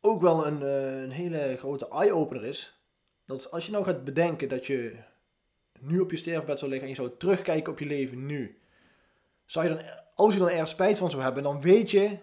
ook 0.00 0.20
wel 0.20 0.46
een, 0.46 0.60
uh, 0.60 1.02
een 1.02 1.10
hele 1.10 1.56
grote 1.56 1.88
eye-opener 1.88 2.44
is. 2.44 2.78
Dat 3.26 3.50
als 3.50 3.66
je 3.66 3.72
nou 3.72 3.84
gaat 3.84 4.04
bedenken 4.04 4.48
dat 4.48 4.66
je 4.66 4.96
nu 5.80 6.00
op 6.00 6.10
je 6.10 6.16
sterfbed 6.16 6.58
zou 6.58 6.70
liggen 6.70 6.88
en 6.88 6.94
je 6.94 7.00
zou 7.02 7.16
terugkijken 7.18 7.72
op 7.72 7.78
je 7.78 7.86
leven 7.86 8.26
nu. 8.26 8.58
Zou 9.46 9.68
je 9.68 9.74
dan, 9.74 9.84
als 10.14 10.32
je 10.32 10.38
dan 10.38 10.48
ergens 10.48 10.70
spijt 10.70 10.98
van 10.98 11.10
zou 11.10 11.22
hebben, 11.22 11.42
dan 11.42 11.60
weet 11.60 11.90
je 11.90 12.18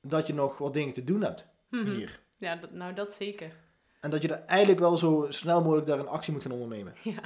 dat 0.00 0.26
je 0.26 0.34
nog 0.34 0.58
wat 0.58 0.74
dingen 0.74 0.92
te 0.94 1.04
doen 1.04 1.22
hebt 1.22 1.46
Mhm. 1.70 1.90
hier. 1.94 2.20
Ja, 2.36 2.56
dat, 2.56 2.70
nou 2.72 2.94
dat 2.94 3.14
zeker. 3.14 3.56
En 4.00 4.10
dat 4.10 4.22
je 4.22 4.28
er 4.28 4.44
eigenlijk 4.46 4.80
wel 4.80 4.96
zo 4.96 5.26
snel 5.28 5.62
mogelijk 5.62 5.86
daar 5.86 5.98
een 5.98 6.08
actie 6.08 6.32
moet 6.32 6.42
gaan 6.42 6.52
ondernemen. 6.52 6.94
Ja, 7.02 7.22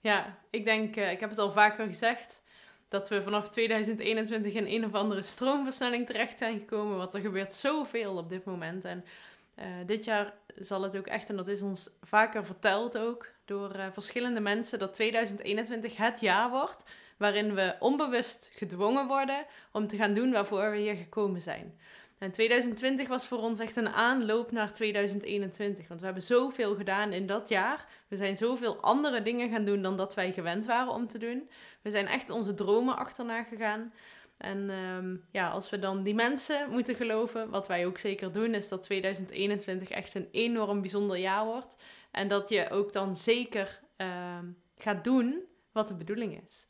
ja 0.00 0.38
ik 0.50 0.64
denk, 0.64 0.96
eh, 0.96 1.10
ik 1.10 1.20
heb 1.20 1.30
het 1.30 1.38
al 1.38 1.52
vaker 1.52 1.86
gezegd, 1.86 2.42
dat 2.88 3.08
we 3.08 3.22
vanaf 3.22 3.48
2021 3.48 4.52
in 4.52 4.66
een 4.66 4.84
of 4.84 4.94
andere 4.94 5.22
stroomversnelling 5.22 6.06
terecht 6.06 6.38
zijn 6.38 6.58
gekomen. 6.58 6.96
Want 6.96 7.14
er 7.14 7.20
gebeurt 7.20 7.54
zoveel 7.54 8.16
op 8.16 8.28
dit 8.28 8.44
moment. 8.44 8.84
En 8.84 9.04
eh, 9.54 9.66
dit 9.86 10.04
jaar 10.04 10.34
zal 10.56 10.82
het 10.82 10.96
ook 10.96 11.06
echt, 11.06 11.28
en 11.28 11.36
dat 11.36 11.48
is 11.48 11.62
ons 11.62 11.90
vaker 12.02 12.44
verteld 12.44 12.98
ook 12.98 13.28
door 13.44 13.70
eh, 13.70 13.86
verschillende 13.90 14.40
mensen, 14.40 14.78
dat 14.78 14.94
2021 14.94 15.96
het 15.96 16.20
jaar 16.20 16.50
wordt 16.50 16.84
waarin 17.16 17.54
we 17.54 17.76
onbewust 17.78 18.50
gedwongen 18.54 19.06
worden 19.06 19.46
om 19.72 19.86
te 19.86 19.96
gaan 19.96 20.14
doen 20.14 20.32
waarvoor 20.32 20.70
we 20.70 20.76
hier 20.76 20.94
gekomen 20.94 21.40
zijn. 21.40 21.78
En 22.18 22.30
2020 22.30 23.08
was 23.08 23.26
voor 23.26 23.38
ons 23.38 23.60
echt 23.60 23.76
een 23.76 23.88
aanloop 23.88 24.50
naar 24.50 24.72
2021. 24.72 25.88
Want 25.88 26.00
we 26.00 26.06
hebben 26.06 26.24
zoveel 26.24 26.74
gedaan 26.74 27.12
in 27.12 27.26
dat 27.26 27.48
jaar. 27.48 27.86
We 28.08 28.16
zijn 28.16 28.36
zoveel 28.36 28.80
andere 28.80 29.22
dingen 29.22 29.50
gaan 29.50 29.64
doen 29.64 29.82
dan 29.82 29.96
dat 29.96 30.14
wij 30.14 30.32
gewend 30.32 30.66
waren 30.66 30.92
om 30.92 31.06
te 31.06 31.18
doen. 31.18 31.50
We 31.82 31.90
zijn 31.90 32.06
echt 32.06 32.30
onze 32.30 32.54
dromen 32.54 32.96
achterna 32.96 33.42
gegaan. 33.42 33.92
En 34.38 34.70
um, 34.70 35.24
ja, 35.32 35.48
als 35.48 35.70
we 35.70 35.78
dan 35.78 36.02
die 36.02 36.14
mensen 36.14 36.70
moeten 36.70 36.94
geloven, 36.94 37.50
wat 37.50 37.66
wij 37.66 37.86
ook 37.86 37.98
zeker 37.98 38.32
doen, 38.32 38.54
is 38.54 38.68
dat 38.68 38.82
2021 38.82 39.88
echt 39.88 40.14
een 40.14 40.28
enorm 40.30 40.80
bijzonder 40.80 41.16
jaar 41.16 41.44
wordt. 41.44 41.84
En 42.10 42.28
dat 42.28 42.48
je 42.48 42.70
ook 42.70 42.92
dan 42.92 43.16
zeker 43.16 43.80
um, 43.96 44.56
gaat 44.76 45.04
doen 45.04 45.44
wat 45.72 45.88
de 45.88 45.94
bedoeling 45.94 46.42
is. 46.44 46.66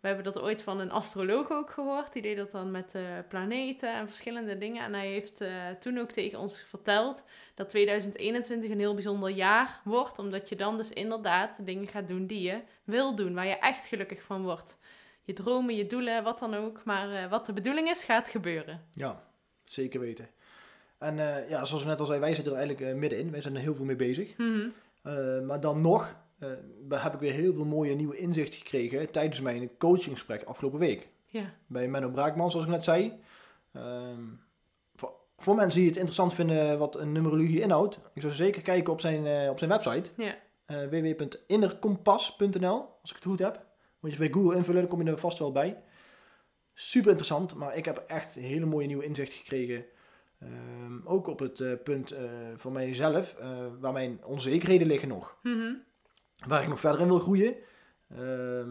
We 0.00 0.06
hebben 0.06 0.24
dat 0.24 0.40
ooit 0.40 0.62
van 0.62 0.80
een 0.80 0.90
astroloog 0.90 1.50
ook 1.50 1.70
gehoord. 1.70 2.12
Die 2.12 2.22
deed 2.22 2.36
dat 2.36 2.50
dan 2.50 2.70
met 2.70 2.92
uh, 2.96 3.02
planeten 3.28 3.94
en 3.94 4.06
verschillende 4.06 4.58
dingen. 4.58 4.84
En 4.84 4.94
hij 4.94 5.06
heeft 5.06 5.40
uh, 5.42 5.68
toen 5.78 5.98
ook 5.98 6.10
tegen 6.10 6.38
ons 6.38 6.60
verteld 6.60 7.24
dat 7.54 7.68
2021 7.68 8.70
een 8.70 8.78
heel 8.78 8.94
bijzonder 8.94 9.30
jaar 9.30 9.80
wordt. 9.84 10.18
Omdat 10.18 10.48
je 10.48 10.56
dan 10.56 10.76
dus 10.76 10.90
inderdaad 10.90 11.66
dingen 11.66 11.88
gaat 11.88 12.08
doen 12.08 12.26
die 12.26 12.40
je 12.40 12.60
wil 12.84 13.14
doen. 13.14 13.34
Waar 13.34 13.46
je 13.46 13.58
echt 13.58 13.86
gelukkig 13.86 14.22
van 14.22 14.42
wordt. 14.42 14.78
Je 15.22 15.32
dromen, 15.32 15.76
je 15.76 15.86
doelen, 15.86 16.22
wat 16.22 16.38
dan 16.38 16.54
ook. 16.54 16.84
Maar 16.84 17.10
uh, 17.12 17.30
wat 17.30 17.46
de 17.46 17.52
bedoeling 17.52 17.88
is, 17.88 18.04
gaat 18.04 18.28
gebeuren. 18.28 18.80
Ja, 18.90 19.22
zeker 19.64 20.00
weten. 20.00 20.28
En 20.98 21.16
ja, 21.48 21.64
zoals 21.64 21.82
we 21.82 21.88
net 21.88 22.00
al 22.00 22.06
zei, 22.06 22.20
wij 22.20 22.34
zitten 22.34 22.52
er 22.52 22.58
eigenlijk 22.58 22.96
middenin. 22.96 23.30
Wij 23.30 23.40
zijn 23.40 23.54
er 23.54 23.60
heel 23.60 23.74
veel 23.74 23.84
mee 23.84 23.96
bezig. 23.96 24.36
Mm 24.36 24.72
-hmm. 25.02 25.46
maar 25.46 25.60
dan 25.60 25.80
nog 25.80 26.14
uh, 26.40 27.02
heb 27.02 27.14
ik 27.14 27.20
weer 27.20 27.32
heel 27.32 27.54
veel 27.54 27.64
mooie 27.64 27.94
nieuwe 27.94 28.16
inzichten 28.16 28.58
gekregen 28.58 29.10
tijdens 29.10 29.40
mijn 29.40 29.70
coachingsgesprek 29.78 30.42
afgelopen 30.42 30.78
week. 30.78 31.08
Ja. 31.26 31.54
Bij 31.66 31.88
Menno 31.88 32.10
Braakman, 32.10 32.50
zoals 32.50 32.66
ik 32.66 32.72
net 32.72 32.84
zei. 32.84 33.20
Um, 33.72 34.40
voor, 34.94 35.12
voor, 35.36 35.54
mensen 35.54 35.78
die 35.78 35.88
het 35.88 35.96
interessant 35.96 36.34
vinden 36.34 36.78
wat 36.78 36.96
een 36.96 37.12
numerologie 37.12 37.60
inhoudt, 37.60 37.98
ik 38.14 38.22
zou 38.22 38.32
zeker 38.32 38.62
kijken 38.62 38.92
op 38.92 39.00
zijn, 39.00 39.26
uh, 39.26 39.50
op 39.50 39.58
zijn 39.58 39.70
website. 39.70 40.10
Ja. 40.16 40.36
Uh, 40.66 40.88
www.innerkompas.nl, 40.88 42.88
als 43.00 43.10
ik 43.10 43.16
het 43.16 43.24
goed 43.24 43.38
heb. 43.38 43.64
Moet 44.00 44.12
je 44.12 44.18
bij 44.18 44.30
Google 44.30 44.56
invullen, 44.56 44.80
dan 44.80 44.90
kom 44.90 45.02
je 45.02 45.10
er 45.10 45.18
vast 45.18 45.38
wel 45.38 45.52
bij. 45.52 45.82
Super 46.74 47.08
interessant, 47.08 47.54
maar 47.54 47.76
ik 47.76 47.84
heb 47.84 48.04
echt 48.06 48.34
hele 48.34 48.66
mooie 48.66 48.86
nieuwe 48.86 49.04
inzichten 49.04 49.38
gekregen. 49.38 49.84
Um, 50.42 51.02
ook 51.04 51.26
op 51.26 51.38
het 51.38 51.84
punt 51.84 52.14
van 52.56 52.72
mijzelf, 52.72 53.36
waar 53.80 53.92
mijn 53.92 54.24
onzekerheden 54.24 54.86
liggen 54.86 55.08
nog. 55.08 55.38
Mm 55.42 55.58
-hmm 55.58 55.88
waar 56.46 56.62
ik 56.62 56.68
nog 56.68 56.80
verder 56.80 57.00
in 57.00 57.08
wil 57.08 57.18
groeien. 57.18 57.54
Uh, 58.18 58.66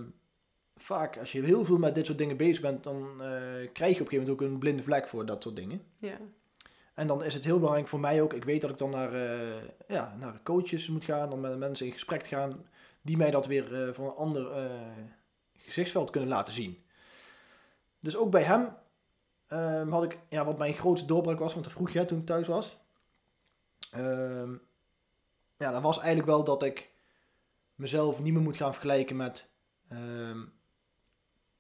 vaak, 0.76 1.18
als 1.18 1.32
je 1.32 1.42
heel 1.42 1.66
veel 1.66 1.78
met 1.78 1.96
dit 1.96 2.06
soort 2.06 2.18
dingen 2.18 2.38
bezig 2.38 2.62
bent, 2.62 2.84
dan 2.84 2.98
uh, 2.98 3.28
krijg 3.74 3.96
je 3.98 4.02
op 4.02 4.06
een 4.06 4.12
gegeven 4.12 4.18
moment 4.18 4.30
ook 4.30 4.42
een 4.42 4.60
blinde 4.60 4.84
vlek 4.84 5.08
voor 5.08 5.26
dat 5.26 5.44
soort 5.44 5.56
dingen. 5.56 5.82
Ja. 5.98 6.18
En 6.94 7.08
dan 7.08 7.24
is 7.24 7.34
het 7.34 7.44
heel 7.44 7.58
belangrijk 7.58 7.88
voor 7.88 8.00
mij 8.00 8.22
ook, 8.22 8.34
ik 8.34 8.44
weet 8.44 8.62
dat 8.62 8.70
ik 8.70 8.78
dan 8.78 8.90
naar, 8.90 9.14
uh, 9.14 9.56
ja, 9.88 10.16
naar 10.20 10.40
coaches 10.44 10.88
moet 10.88 11.04
gaan, 11.04 11.32
om 11.32 11.40
met 11.40 11.58
mensen 11.58 11.86
in 11.86 11.92
gesprek 11.92 12.22
te 12.22 12.28
gaan, 12.28 12.66
die 13.02 13.18
mij 13.18 13.32
dat 13.32 13.48
weer 13.48 13.88
uh, 13.88 13.94
van 13.94 14.06
een 14.06 14.16
ander 14.16 14.70
gezichtsveld 15.58 16.10
kunnen 16.10 16.30
laten 16.30 16.54
zien. 16.54 16.84
Dus 18.00 18.16
ook 18.16 18.32
bij 18.32 18.44
hem 18.44 18.76
ehm, 19.48 19.90
had 19.90 20.04
ik, 20.04 20.18
ja, 20.28 20.46
wat 20.46 20.58
mijn 20.58 20.74
grootste 20.74 21.08
doorbraak 21.08 21.40
was, 21.40 21.54
want 21.54 21.66
dat 21.66 21.74
vroeg 21.74 21.90
je 21.90 22.06
toen 22.06 22.20
ik 22.20 22.26
thuis 22.26 22.48
was. 22.48 22.78
Ehm, 23.92 24.52
ja, 25.58 25.72
dat 25.72 25.82
was 25.82 25.98
eigenlijk 25.98 26.28
wel 26.28 26.44
dat 26.44 26.64
ik 26.64 26.92
mezelf 27.80 28.20
niet 28.22 28.34
meer 28.34 28.42
moet 28.42 28.58
gaan 28.58 28.72
vergelijken 28.74 29.16
met, 29.16 29.48
uh, 29.92 30.38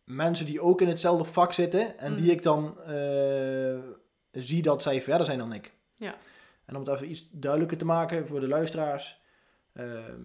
mensen 0.03 0.45
die 0.45 0.61
ook 0.61 0.81
in 0.81 0.87
hetzelfde 0.87 1.23
vak 1.25 1.53
zitten 1.53 1.97
en 1.97 2.15
die 2.15 2.23
Mhm. 2.25 2.31
ik 2.33 2.43
dan 2.43 2.81
eh, 2.81 3.79
zie 4.31 4.61
dat 4.61 4.81
zij 4.81 5.01
verder 5.01 5.25
zijn 5.25 5.37
dan 5.37 5.53
ik. 5.53 5.73
Ja. 5.97 6.15
En 6.65 6.75
om 6.75 6.81
het 6.81 6.89
even 6.93 7.09
iets 7.11 7.29
duidelijker 7.31 7.77
te 7.77 7.85
maken 7.85 8.27
voor 8.27 8.39
de 8.39 8.47
luisteraars. 8.47 9.21
ehm, 9.73 10.21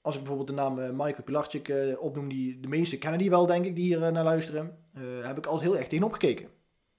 als 0.00 0.14
ik 0.14 0.20
bijvoorbeeld 0.20 0.48
de 0.56 0.62
naam 0.62 0.78
eh, 0.78 0.90
Michael 0.90 1.22
Pilarczyk 1.24 1.68
eh, 1.68 2.02
opnoem, 2.02 2.28
die 2.28 2.60
de 2.60 2.68
meesten 2.68 2.98
kennen 2.98 3.18
die 3.18 3.30
wel, 3.30 3.46
denk 3.46 3.64
ik, 3.64 3.76
die 3.76 3.84
hier 3.84 4.12
naar 4.12 4.24
luisteren. 4.24 4.78
heb 5.22 5.38
ik 5.38 5.46
altijd 5.46 5.68
heel 5.70 5.78
erg 5.78 5.88
tegenop 5.88 6.12
gekeken. 6.12 6.48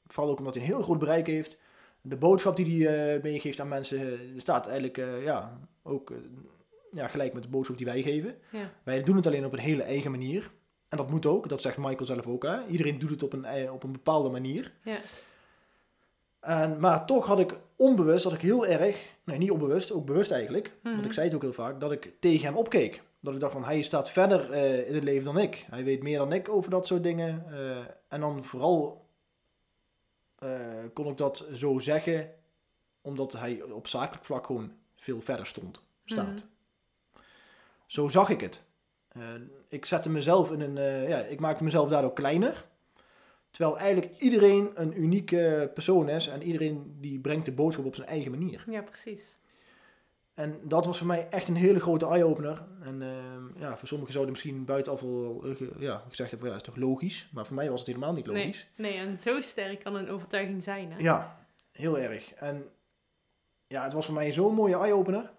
Vooral 0.07 0.31
ook 0.31 0.39
omdat 0.39 0.53
hij 0.53 0.63
een 0.63 0.69
heel 0.69 0.81
groot 0.83 0.99
bereik 0.99 1.27
heeft. 1.27 1.57
De 2.01 2.17
boodschap 2.17 2.55
die 2.55 2.87
hij 2.87 3.19
meegeeft 3.23 3.59
aan 3.59 3.67
mensen 3.67 4.19
staat 4.39 4.65
eigenlijk 4.67 4.95
ja, 5.23 5.59
ook 5.83 6.11
ja, 6.91 7.07
gelijk 7.07 7.33
met 7.33 7.43
de 7.43 7.49
boodschap 7.49 7.77
die 7.77 7.85
wij 7.85 8.01
geven. 8.01 8.35
Ja. 8.51 8.71
Wij 8.83 9.03
doen 9.03 9.15
het 9.15 9.27
alleen 9.27 9.45
op 9.45 9.53
een 9.53 9.59
hele 9.59 9.83
eigen 9.83 10.11
manier. 10.11 10.51
En 10.87 10.97
dat 10.97 11.09
moet 11.09 11.25
ook, 11.25 11.49
dat 11.49 11.61
zegt 11.61 11.77
Michael 11.77 12.05
zelf 12.05 12.27
ook. 12.27 12.43
Hè? 12.43 12.65
Iedereen 12.67 12.99
doet 12.99 13.09
het 13.09 13.23
op 13.23 13.33
een, 13.33 13.45
ei- 13.45 13.69
op 13.69 13.83
een 13.83 13.91
bepaalde 13.91 14.29
manier. 14.29 14.73
Ja. 14.83 14.97
En, 16.39 16.79
maar 16.79 17.05
toch 17.05 17.25
had 17.25 17.39
ik 17.39 17.55
onbewust, 17.75 18.23
dat 18.23 18.33
ik 18.33 18.41
heel 18.41 18.65
erg, 18.67 19.05
nee 19.23 19.37
niet 19.37 19.51
onbewust, 19.51 19.91
ook 19.91 20.05
bewust 20.05 20.31
eigenlijk, 20.31 20.71
want 20.83 20.95
Mhm. 20.95 21.05
ik 21.05 21.13
zei 21.13 21.25
het 21.25 21.35
ook 21.35 21.41
heel 21.41 21.53
vaak, 21.53 21.79
dat 21.79 21.91
ik 21.91 22.13
tegen 22.19 22.45
hem 22.45 22.55
opkeek. 22.57 23.01
Dat 23.19 23.33
ik 23.33 23.39
dacht 23.39 23.53
van, 23.53 23.63
hij 23.63 23.81
staat 23.81 24.09
verder 24.11 24.51
eh, 24.51 24.87
in 24.87 24.95
het 24.95 25.03
leven 25.03 25.23
dan 25.33 25.37
ik. 25.37 25.65
Hij 25.69 25.83
weet 25.83 26.03
meer 26.03 26.17
dan 26.17 26.33
ik 26.33 26.49
over 26.49 26.71
dat 26.71 26.87
soort 26.87 27.03
dingen. 27.03 27.45
Eh, 27.51 27.77
en 28.07 28.19
dan 28.19 28.43
vooral 28.43 29.05
eh, 30.35 30.59
kon 30.93 31.07
ik 31.07 31.17
dat 31.17 31.45
zo 31.53 31.79
zeggen, 31.79 32.31
omdat 33.01 33.31
hij 33.33 33.61
op 33.61 33.87
zakelijk 33.87 34.25
vlak 34.25 34.45
gewoon 34.45 34.71
veel 34.95 35.21
verder 35.21 35.45
stond, 35.45 35.81
staat. 36.05 36.25
Mhm. 36.27 36.43
Zo 37.89 38.07
zag 38.07 38.29
ik 38.29 38.41
het. 38.41 38.63
Eh, 39.07 39.21
ik 39.69 39.85
zette 39.85 40.09
mezelf 40.09 40.51
in 40.51 40.61
een, 40.61 40.77
eh, 40.77 41.09
ja, 41.09 41.17
ik 41.19 41.39
maakte 41.39 41.63
mezelf 41.63 41.89
daardoor 41.89 42.13
kleiner. 42.13 42.65
Terwijl 43.51 43.77
eigenlijk 43.79 44.17
iedereen 44.17 44.71
een 44.75 45.01
unieke 45.01 45.71
persoon 45.73 46.09
is 46.09 46.27
en 46.27 46.43
iedereen 46.43 46.95
die 46.99 47.19
brengt 47.19 47.45
de 47.45 47.51
boodschap 47.51 47.85
op 47.85 47.95
zijn 47.95 48.07
eigen 48.07 48.31
manier. 48.31 48.63
ja, 48.67 48.81
precies. 48.81 49.37
En 50.33 50.59
dat 50.63 50.85
was 50.85 50.97
voor 50.97 51.07
mij 51.07 51.27
echt 51.29 51.47
een 51.47 51.55
hele 51.55 51.79
grote 51.79 52.05
eye-opener. 52.05 52.63
En 52.81 53.01
ehm, 53.01 53.59
ja, 53.63 53.77
voor 53.77 53.87
sommigen 53.87 54.13
zouden 54.13 54.33
misschien 54.33 54.65
buitenaf 54.65 55.01
wel 55.01 55.41
eh, 55.45 55.55
ge- 55.55 55.71
ja, 55.77 56.03
gezegd 56.09 56.29
hebben, 56.31 56.47
ja, 56.49 56.53
dat 56.57 56.67
is 56.67 56.73
toch 56.73 56.83
logisch? 56.83 57.29
Maar 57.33 57.45
voor 57.45 57.55
mij 57.55 57.69
was 57.69 57.79
het 57.79 57.87
helemaal 57.87 58.13
niet 58.13 58.25
Nee, 58.25 58.35
logisch. 58.45 58.67
nee, 58.75 58.93
en 58.93 59.19
zo 59.19 59.41
sterk 59.41 59.79
kan 59.83 59.95
een 59.95 60.09
overtuiging 60.09 60.63
zijn. 60.63 60.91
Hè? 60.91 60.99
Ja, 60.99 61.45
heel 61.71 61.99
erg. 61.99 62.33
En 62.33 62.65
ja, 63.67 63.83
het 63.83 63.93
was 63.93 64.05
voor 64.05 64.13
mij 64.15 64.31
zo'n 64.31 64.53
mooie 64.53 64.75
eye-opener. 64.77 65.31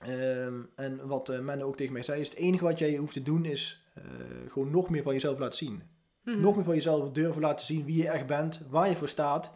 Ehm, 0.00 0.60
en 0.74 1.06
wat 1.06 1.28
uh, 1.28 1.38
Menne 1.38 1.64
ook 1.64 1.76
tegen 1.76 1.92
mij 1.92 2.02
zei, 2.02 2.20
is 2.20 2.28
het 2.28 2.38
enige 2.38 2.64
wat 2.64 2.78
jij 2.78 2.96
hoeft 2.96 3.12
te 3.12 3.22
doen 3.22 3.44
is 3.44 3.84
eh, 3.94 4.02
gewoon 4.48 4.70
nog 4.70 4.90
meer 4.90 5.02
van 5.02 5.12
jezelf 5.12 5.38
laten 5.38 5.56
zien. 5.56 5.82
Mhm. 6.24 6.40
Nog 6.40 6.54
meer 6.54 6.64
van 6.64 6.74
jezelf 6.74 7.10
durven 7.10 7.42
laten 7.42 7.66
zien 7.66 7.84
wie 7.84 7.96
je 7.96 8.08
echt 8.08 8.26
bent, 8.26 8.62
waar 8.68 8.88
je 8.88 8.96
voor 8.96 9.08
staat. 9.08 9.52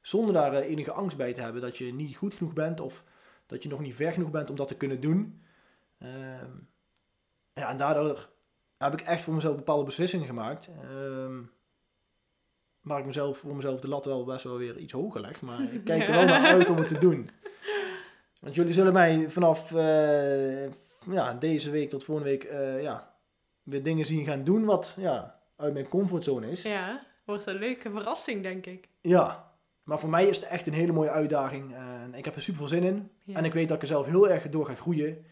Zonder 0.00 0.34
daar 0.34 0.54
eh, 0.54 0.70
enige 0.70 0.92
angst 0.92 1.16
bij 1.16 1.32
te 1.32 1.40
hebben 1.40 1.62
dat 1.62 1.78
je 1.78 1.92
niet 1.92 2.16
goed 2.16 2.34
genoeg 2.34 2.52
bent 2.52 2.80
of 2.80 3.04
dat 3.46 3.62
je 3.62 3.68
nog 3.68 3.80
niet 3.80 3.94
ver 3.94 4.12
genoeg 4.12 4.30
bent 4.30 4.50
om 4.50 4.56
dat 4.56 4.68
te 4.68 4.76
kunnen 4.76 5.00
doen. 5.00 5.42
Ehm, 5.98 6.50
ja, 7.52 7.68
en 7.68 7.76
daardoor 7.76 8.28
heb 8.76 8.92
ik 8.92 9.00
echt 9.00 9.22
voor 9.22 9.34
mezelf 9.34 9.56
bepaalde 9.56 9.84
beslissingen 9.84 10.26
gemaakt. 10.26 10.68
Ehm, 10.82 11.40
waar 12.80 12.98
ik 12.98 13.06
mezelf, 13.06 13.38
voor 13.38 13.54
mezelf 13.54 13.80
de 13.80 13.88
lat 13.88 14.04
wel 14.04 14.24
best 14.24 14.44
wel 14.44 14.58
weer 14.58 14.78
iets 14.78 14.92
hoger 14.92 15.20
leg. 15.20 15.40
Maar 15.40 15.72
ik 15.72 15.84
kijk 15.84 16.02
er 16.02 16.12
wel 16.12 16.24
naar 16.32 16.46
uit 16.46 16.70
om 16.70 16.76
het 16.76 16.88
te 16.88 16.98
doen. 16.98 17.30
Want 18.40 18.54
jullie 18.54 18.72
zullen 18.72 18.92
mij 18.92 19.30
vanaf 19.30 19.72
eh, 19.72 20.70
ja, 21.10 21.34
deze 21.38 21.70
week 21.70 21.90
tot 21.90 22.04
volgende 22.04 22.30
week 22.30 22.44
eh, 22.44 22.82
ja, 22.82 23.14
weer 23.62 23.82
dingen 23.82 24.06
zien 24.06 24.24
gaan 24.24 24.44
doen 24.44 24.64
wat 24.64 24.94
ja, 24.96 25.40
uit 25.56 25.72
mijn 25.72 25.88
comfortzone 25.88 26.50
is. 26.50 26.62
Ja, 26.62 27.06
wordt 27.24 27.46
een 27.46 27.54
leuke 27.58 27.90
verrassing, 27.90 28.42
denk 28.42 28.66
ik. 28.66 28.88
Ja, 29.00 29.52
maar 29.82 29.98
voor 29.98 30.10
mij 30.10 30.26
is 30.26 30.36
het 30.36 30.46
echt 30.46 30.66
een 30.66 30.72
hele 30.72 30.92
mooie 30.92 31.10
uitdaging. 31.10 31.74
En 31.74 32.14
ik 32.14 32.24
heb 32.24 32.34
er 32.34 32.42
super 32.42 32.58
veel 32.58 32.68
zin 32.68 32.82
in. 32.82 33.10
Ja. 33.24 33.34
En 33.34 33.44
ik 33.44 33.52
weet 33.52 33.68
dat 33.68 33.76
ik 33.76 33.82
er 33.82 33.88
zelf 33.88 34.06
heel 34.06 34.28
erg 34.28 34.48
door 34.48 34.66
ga 34.66 34.74
groeien. 34.74 35.24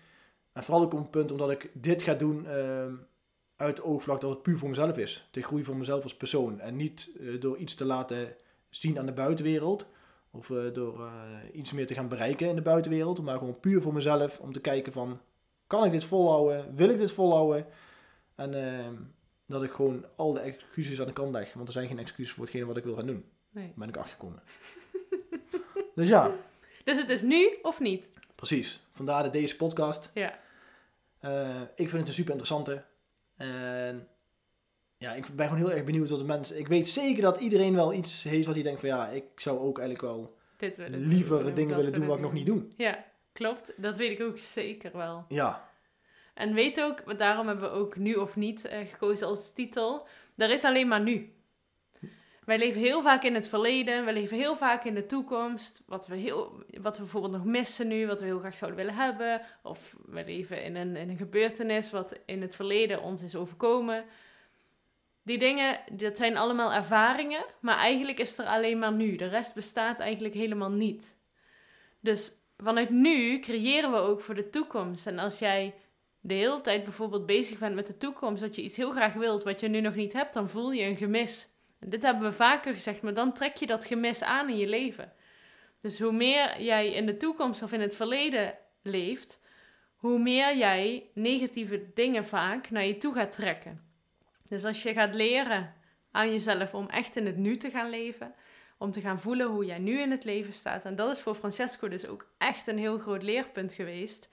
En 0.52 0.64
vooral 0.64 0.82
ook 0.82 0.92
op 0.92 0.98
een 0.98 1.10
punt 1.10 1.32
omdat 1.32 1.50
ik 1.50 1.70
dit 1.72 2.02
ga 2.02 2.14
doen 2.14 2.46
ehm, 2.46 2.94
uit 3.56 3.76
het 3.76 3.86
oogvlak 3.86 4.20
dat 4.20 4.30
het 4.30 4.42
puur 4.42 4.58
voor 4.58 4.68
mezelf 4.68 4.98
is. 4.98 5.28
Te 5.30 5.42
groeien 5.42 5.64
voor 5.64 5.76
mezelf 5.76 6.02
als 6.02 6.16
persoon. 6.16 6.60
En 6.60 6.76
niet 6.76 7.10
eh, 7.20 7.40
door 7.40 7.56
iets 7.56 7.74
te 7.74 7.84
laten 7.84 8.36
zien 8.68 8.98
aan 8.98 9.06
de 9.06 9.12
buitenwereld. 9.12 9.86
Of 10.36 10.50
eh, 10.50 10.72
door 10.72 11.00
eh, 11.04 11.12
iets 11.52 11.72
meer 11.72 11.86
te 11.86 11.94
gaan 11.94 12.08
bereiken 12.08 12.48
in 12.48 12.54
de 12.54 12.62
buitenwereld. 12.62 13.22
Maar 13.22 13.38
gewoon 13.38 13.60
puur 13.60 13.82
voor 13.82 13.92
mezelf. 13.92 14.38
Om 14.40 14.52
te 14.52 14.60
kijken 14.60 14.92
van, 14.92 15.20
kan 15.66 15.84
ik 15.84 15.90
dit 15.90 16.04
volhouden? 16.04 16.74
Wil 16.74 16.88
ik 16.88 16.98
dit 16.98 17.12
volhouden? 17.12 17.66
En 18.34 18.54
ehm, 18.54 18.94
dat 19.46 19.62
ik 19.62 19.72
gewoon 19.72 20.04
al 20.16 20.32
de 20.32 20.40
excuses 20.40 21.00
aan 21.00 21.06
de 21.06 21.12
kant 21.12 21.32
leg. 21.32 21.52
Want 21.52 21.66
er 21.66 21.72
zijn 21.72 21.88
geen 21.88 21.98
excuses 21.98 22.32
voor 22.34 22.44
hetgene 22.44 22.64
wat 22.66 22.76
ik 22.76 22.84
wil 22.84 22.94
gaan 22.96 23.06
doen. 23.06 23.24
Nee. 23.50 23.64
Daar 23.64 23.74
ben 23.76 23.88
ik 23.88 23.96
achtergekomen. 23.96 24.42
dus 25.94 26.08
ja, 26.08 26.30
Dus 26.84 26.96
het 26.96 27.08
is 27.08 27.22
nu 27.22 27.58
of 27.62 27.80
niet? 27.80 28.08
precies. 28.34 28.84
Vandaar 28.92 29.22
de 29.22 29.30
deze 29.30 29.56
podcast. 29.56 30.10
Ja. 30.14 30.38
Eh, 31.18 31.60
ik 31.60 31.88
vind 31.88 31.92
het 31.92 32.08
een 32.08 32.14
super 32.14 32.32
interessante. 32.32 32.84
En 33.36 34.08
ja, 34.98 35.12
ik 35.12 35.26
ben 35.36 35.48
gewoon 35.48 35.66
heel 35.66 35.76
erg 35.76 35.84
benieuwd 35.84 36.08
wat 36.08 36.18
de 36.18 36.24
mensen... 36.24 36.58
Ik 36.58 36.68
weet 36.68 36.88
zeker 36.88 37.22
dat 37.22 37.38
iedereen 37.38 37.74
wel 37.74 37.92
iets 37.92 38.24
heeft 38.24 38.46
wat 38.46 38.54
hij 38.54 38.64
denkt 38.64 38.80
van... 38.80 38.88
Ja, 38.88 39.08
ik 39.08 39.24
zou 39.36 39.58
ook 39.58 39.78
eigenlijk 39.78 40.12
wel 40.12 40.36
Dit 40.56 40.76
willen 40.76 41.00
liever 41.00 41.54
dingen 41.54 41.76
willen 41.76 41.92
doen 41.92 42.06
wat 42.06 42.16
ik 42.16 42.22
nog 42.22 42.32
niet 42.32 42.46
doe. 42.46 42.64
Ja, 42.76 43.04
klopt. 43.32 43.72
Dat 43.76 43.96
weet 43.96 44.10
ik 44.10 44.26
ook 44.26 44.38
zeker 44.38 44.96
wel. 44.96 45.24
Ja, 45.28 45.70
En 46.34 46.54
weet 46.54 46.80
ook, 46.80 47.00
want 47.00 47.18
daarom 47.18 47.46
hebben 47.46 47.70
we 47.70 47.76
ook 47.76 47.96
nu 47.96 48.14
of 48.14 48.36
niet 48.36 48.64
eh, 48.64 48.86
gekozen 48.86 49.26
als 49.26 49.52
titel. 49.52 50.06
Er 50.36 50.50
is 50.50 50.64
alleen 50.64 50.88
maar 50.88 51.02
nu. 51.02 51.30
Wij 52.44 52.58
leven 52.58 52.80
heel 52.80 53.02
vaak 53.02 53.22
in 53.22 53.34
het 53.34 53.48
verleden, 53.48 54.04
we 54.04 54.12
leven 54.12 54.36
heel 54.36 54.56
vaak 54.56 54.84
in 54.84 54.94
de 54.94 55.06
toekomst. 55.06 55.82
Wat 55.86 56.06
we, 56.06 56.16
heel, 56.16 56.64
wat 56.80 56.96
we 56.96 57.02
bijvoorbeeld 57.02 57.32
nog 57.32 57.44
missen 57.44 57.88
nu, 57.88 58.06
wat 58.06 58.20
we 58.20 58.26
heel 58.26 58.38
graag 58.38 58.56
zouden 58.56 58.80
willen 58.80 58.94
hebben. 58.94 59.40
Of 59.62 59.96
we 60.04 60.24
leven 60.24 60.62
in 60.62 60.76
een, 60.76 60.96
in 60.96 61.08
een 61.08 61.16
gebeurtenis 61.16 61.90
wat 61.90 62.20
in 62.26 62.42
het 62.42 62.54
verleden 62.54 63.02
ons 63.02 63.22
is 63.22 63.36
overkomen. 63.36 64.04
Die 65.26 65.38
dingen, 65.38 65.78
dat 65.92 66.16
zijn 66.16 66.36
allemaal 66.36 66.72
ervaringen, 66.72 67.44
maar 67.60 67.76
eigenlijk 67.76 68.18
is 68.18 68.38
er 68.38 68.46
alleen 68.46 68.78
maar 68.78 68.92
nu. 68.92 69.16
De 69.16 69.28
rest 69.28 69.54
bestaat 69.54 69.98
eigenlijk 69.98 70.34
helemaal 70.34 70.70
niet. 70.70 71.16
Dus 72.00 72.32
vanuit 72.56 72.90
nu 72.90 73.38
creëren 73.38 73.90
we 73.90 73.96
ook 73.96 74.20
voor 74.20 74.34
de 74.34 74.50
toekomst. 74.50 75.06
En 75.06 75.18
als 75.18 75.38
jij 75.38 75.74
de 76.20 76.34
hele 76.34 76.60
tijd 76.60 76.84
bijvoorbeeld 76.84 77.26
bezig 77.26 77.58
bent 77.58 77.74
met 77.74 77.86
de 77.86 77.96
toekomst, 77.96 78.42
dat 78.42 78.54
je 78.56 78.62
iets 78.62 78.76
heel 78.76 78.90
graag 78.90 79.14
wilt 79.14 79.42
wat 79.42 79.60
je 79.60 79.68
nu 79.68 79.80
nog 79.80 79.94
niet 79.94 80.12
hebt, 80.12 80.34
dan 80.34 80.48
voel 80.48 80.72
je 80.72 80.84
een 80.84 80.96
gemis. 80.96 81.48
En 81.78 81.90
dit 81.90 82.02
hebben 82.02 82.22
we 82.22 82.32
vaker 82.32 82.74
gezegd, 82.74 83.02
maar 83.02 83.14
dan 83.14 83.32
trek 83.32 83.56
je 83.56 83.66
dat 83.66 83.84
gemis 83.84 84.22
aan 84.22 84.48
in 84.48 84.56
je 84.56 84.66
leven. 84.66 85.12
Dus 85.80 85.98
hoe 85.98 86.12
meer 86.12 86.62
jij 86.62 86.92
in 86.92 87.06
de 87.06 87.16
toekomst 87.16 87.62
of 87.62 87.72
in 87.72 87.80
het 87.80 87.96
verleden 87.96 88.54
leeft, 88.82 89.42
hoe 89.96 90.18
meer 90.18 90.56
jij 90.56 91.10
negatieve 91.14 91.90
dingen 91.94 92.24
vaak 92.24 92.70
naar 92.70 92.86
je 92.86 92.96
toe 92.96 93.14
gaat 93.14 93.34
trekken. 93.34 93.85
Dus 94.48 94.64
als 94.64 94.82
je 94.82 94.92
gaat 94.92 95.14
leren 95.14 95.74
aan 96.10 96.30
jezelf 96.30 96.74
om 96.74 96.88
echt 96.88 97.16
in 97.16 97.26
het 97.26 97.36
nu 97.36 97.56
te 97.56 97.70
gaan 97.70 97.90
leven, 97.90 98.34
om 98.78 98.92
te 98.92 99.00
gaan 99.00 99.20
voelen 99.20 99.46
hoe 99.46 99.64
jij 99.64 99.78
nu 99.78 100.00
in 100.00 100.10
het 100.10 100.24
leven 100.24 100.52
staat. 100.52 100.84
En 100.84 100.96
dat 100.96 101.16
is 101.16 101.20
voor 101.20 101.34
Francesco 101.34 101.88
dus 101.88 102.06
ook 102.06 102.26
echt 102.38 102.66
een 102.66 102.78
heel 102.78 102.98
groot 102.98 103.22
leerpunt 103.22 103.72
geweest. 103.72 104.28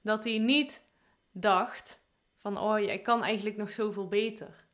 Dat 0.00 0.24
hij 0.24 0.38
niet 0.38 0.84
dacht 1.32 2.00
van, 2.38 2.58
oh, 2.58 2.78
ik 2.78 3.02
kan 3.02 3.22
eigenlijk 3.22 3.56
nog 3.56 3.70
zoveel 3.70 4.08
beter. 4.08 4.64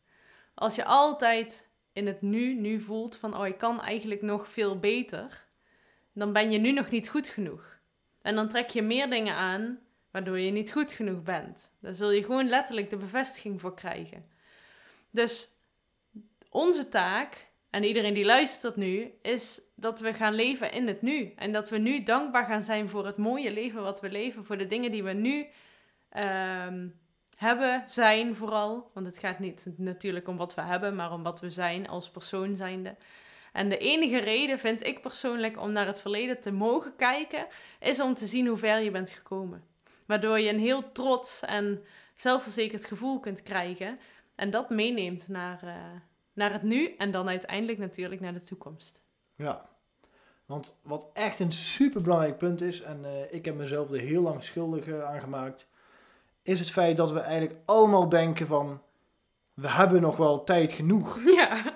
Als 0.55 0.75
je 0.75 0.85
altijd 0.85 1.69
in 1.93 2.07
het 2.07 2.23
nu, 2.23 2.55
nu 2.55 2.81
voelt 2.81 3.17
van, 3.17 3.37
oh, 3.37 3.47
ik 3.47 3.59
kan 3.59 3.81
eigenlijk 3.81 4.23
nog 4.23 4.49
veel 4.49 4.79
beter, 4.79 5.45
dan 6.13 6.33
ben 6.33 6.51
je 6.51 6.59
nu 6.59 6.73
nog 6.73 6.91
niet 6.91 7.09
goed 7.09 7.29
genoeg. 7.29 7.79
En 8.23 8.35
dan 8.35 8.49
trek 8.49 8.69
je 8.69 8.83
meer 8.83 9.11
dingen 9.11 9.35
aan 9.35 9.79
waardoor 10.11 10.39
je 10.39 10.51
niet 10.51 10.73
goed 10.73 10.93
genoeg 10.93 11.23
bent. 11.23 11.73
Daar 11.81 11.95
zul 11.95 12.11
je 12.11 12.25
gewoon 12.25 12.49
letterlijk 12.49 12.91
de 12.91 12.97
bevestiging 12.97 13.61
voor 13.61 13.75
krijgen. 13.75 14.25
Dus 15.11 15.49
onze 16.51 16.89
taak, 16.89 17.47
en 17.71 17.85
iedereen 17.85 18.15
die 18.15 18.25
luistert 18.25 18.77
nu, 18.77 19.13
is 19.23 19.61
dat 19.77 20.01
we 20.01 20.15
gaan 20.15 20.35
leven 20.35 20.73
in 20.73 20.87
het 20.87 21.03
nu. 21.03 21.33
En 21.37 21.53
dat 21.53 21.69
we 21.71 21.79
nu 21.79 22.03
dankbaar 22.03 22.45
gaan 22.45 22.63
zijn 22.63 22.89
voor 22.89 23.07
het 23.07 23.17
mooie 23.17 23.51
leven 23.51 23.83
wat 23.83 24.01
we 24.01 24.11
leven, 24.11 24.45
voor 24.45 24.59
de 24.59 24.67
dingen 24.67 24.91
die 24.91 25.03
we 25.03 25.13
nu 25.13 25.47
ehm, 26.09 26.89
hebben, 27.37 27.85
zijn 27.87 28.37
vooral. 28.37 28.91
Want 28.95 29.07
het 29.07 29.19
gaat 29.19 29.39
niet 29.39 29.67
natuurlijk 29.77 30.29
om 30.29 30.37
wat 30.37 30.55
we 30.55 30.61
hebben, 30.61 30.97
maar 30.97 31.13
om 31.13 31.23
wat 31.23 31.41
we 31.41 31.51
zijn 31.51 31.89
als 31.89 32.11
persoon 32.11 32.57
zijnde. 32.57 32.97
En 33.53 33.69
de 33.69 33.79
enige 33.79 34.19
reden 34.19 34.59
vind 34.59 34.85
ik 34.85 35.03
persoonlijk 35.03 35.61
om 35.61 35.73
naar 35.73 35.87
het 35.87 36.01
verleden 36.01 36.41
te 36.41 36.51
mogen 36.51 36.97
kijken, 36.97 37.47
is 37.81 38.01
om 38.01 38.15
te 38.15 38.27
zien 38.27 38.47
hoe 38.47 38.57
ver 38.57 38.79
je 38.79 38.91
bent 38.91 39.11
gekomen. 39.11 39.65
Waardoor 40.07 40.41
je 40.41 40.49
een 40.49 40.59
heel 40.59 40.93
trots 40.93 41.43
en 41.43 41.85
zelfverzekerd 42.15 42.85
gevoel 42.85 43.21
kunt 43.21 43.43
krijgen. 43.43 43.99
En 44.39 44.51
dat 44.51 44.71
meeneemt 44.71 45.29
naar, 45.29 45.61
uh, 45.65 45.75
naar 46.33 46.53
het 46.53 46.63
nu 46.63 46.95
en 46.99 47.11
dan 47.11 47.29
uiteindelijk 47.29 47.79
natuurlijk 47.79 48.21
naar 48.21 48.33
de 48.33 48.43
toekomst. 48.43 49.01
Ja, 49.35 49.69
want 50.47 50.79
wat 50.83 51.07
echt 51.13 51.39
een 51.39 51.53
super 51.53 52.03
belangrijk 52.03 52.39
punt 52.39 52.61
is, 52.61 52.81
en 52.81 53.01
uh, 53.05 53.33
ik 53.33 53.45
heb 53.45 53.57
mezelf 53.57 53.91
er 53.91 53.99
heel 53.99 54.23
lang 54.23 54.45
schuldig 54.45 54.87
uh, 54.87 55.05
aan 55.05 55.21
gemaakt, 55.21 55.69
is 56.43 56.59
het 56.59 56.71
feit 56.71 56.97
dat 56.97 57.13
we 57.13 57.21
eigenlijk 57.21 57.61
allemaal 57.65 58.09
denken 58.09 58.47
van, 58.47 58.83
we 59.55 59.69
hebben 59.69 60.01
nog 60.01 60.17
wel 60.17 60.45
tijd 60.45 60.73
genoeg. 60.73 61.19
Ja. 61.39 61.75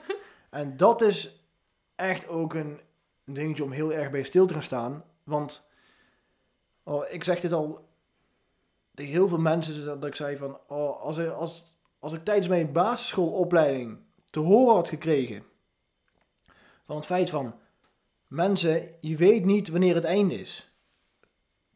En 0.50 0.76
dat 0.76 1.00
is 1.00 1.44
echt 1.94 2.28
ook 2.28 2.54
een 2.54 2.80
dingetje 3.24 3.64
om 3.64 3.70
heel 3.70 3.92
erg 3.92 4.10
bij 4.10 4.22
stil 4.22 4.46
te 4.46 4.54
gaan 4.54 4.62
staan. 4.62 5.04
Want 5.24 5.70
oh, 6.82 7.04
ik 7.10 7.24
zeg 7.24 7.40
dit 7.40 7.52
al 7.52 7.88
tegen 8.94 9.12
heel 9.12 9.28
veel 9.28 9.38
mensen 9.38 9.84
dat 9.84 10.04
ik 10.04 10.14
zei 10.14 10.36
van 10.36 10.58
oh, 10.68 11.00
als, 11.00 11.16
ik, 11.16 11.30
als, 11.30 11.71
als 12.02 12.12
ik 12.12 12.24
tijdens 12.24 12.48
mijn 12.48 12.72
basisschoolopleiding 12.72 13.98
te 14.30 14.40
horen 14.40 14.74
had 14.74 14.88
gekregen 14.88 15.42
van 16.86 16.96
het 16.96 17.06
feit 17.06 17.30
van 17.30 17.54
mensen, 18.26 18.88
je 19.00 19.16
weet 19.16 19.44
niet 19.44 19.68
wanneer 19.68 19.94
het 19.94 20.04
einde 20.04 20.34
is. 20.34 20.70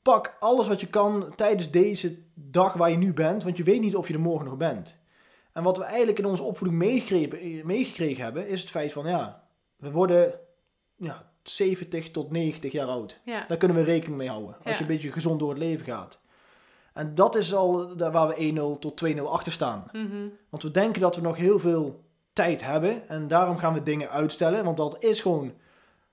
Pak 0.02 0.36
alles 0.40 0.68
wat 0.68 0.80
je 0.80 0.86
kan 0.86 1.34
tijdens 1.36 1.70
deze 1.70 2.18
dag 2.34 2.72
waar 2.72 2.90
je 2.90 2.96
nu 2.96 3.12
bent, 3.12 3.42
want 3.42 3.56
je 3.56 3.62
weet 3.62 3.80
niet 3.80 3.96
of 3.96 4.08
je 4.08 4.14
er 4.14 4.20
morgen 4.20 4.46
nog 4.46 4.56
bent. 4.56 4.98
En 5.52 5.62
wat 5.62 5.76
we 5.76 5.84
eigenlijk 5.84 6.18
in 6.18 6.26
onze 6.26 6.42
opvoeding 6.42 6.78
meegekregen, 6.78 7.66
meegekregen 7.66 8.24
hebben, 8.24 8.48
is 8.48 8.60
het 8.60 8.70
feit 8.70 8.92
van 8.92 9.06
ja, 9.06 9.48
we 9.76 9.90
worden 9.90 10.40
ja, 10.96 11.30
70 11.42 12.10
tot 12.10 12.30
90 12.30 12.72
jaar 12.72 12.88
oud. 12.88 13.20
Ja. 13.24 13.44
Daar 13.48 13.58
kunnen 13.58 13.76
we 13.76 13.82
rekening 13.82 14.18
mee 14.18 14.28
houden. 14.28 14.56
Als 14.64 14.76
je 14.76 14.82
een 14.82 14.90
beetje 14.90 15.12
gezond 15.12 15.38
door 15.38 15.50
het 15.50 15.58
leven 15.58 15.84
gaat. 15.84 16.20
En 16.96 17.14
dat 17.14 17.36
is 17.36 17.54
al 17.54 17.96
daar 17.96 18.12
waar 18.12 18.28
we 18.28 18.74
1-0 18.76 18.78
tot 18.78 18.96
2-0 18.96 19.20
achter 19.28 19.52
staan. 19.52 19.84
Mhm. 19.92 20.28
Want 20.48 20.62
we 20.62 20.70
denken 20.70 21.00
dat 21.00 21.16
we 21.16 21.22
nog 21.22 21.36
heel 21.36 21.58
veel 21.58 22.04
tijd 22.32 22.62
hebben. 22.62 23.08
En 23.08 23.28
daarom 23.28 23.56
gaan 23.58 23.74
we 23.74 23.82
dingen 23.82 24.10
uitstellen. 24.10 24.64
Want 24.64 24.76
dat 24.76 25.02
is 25.02 25.20
gewoon 25.20 25.52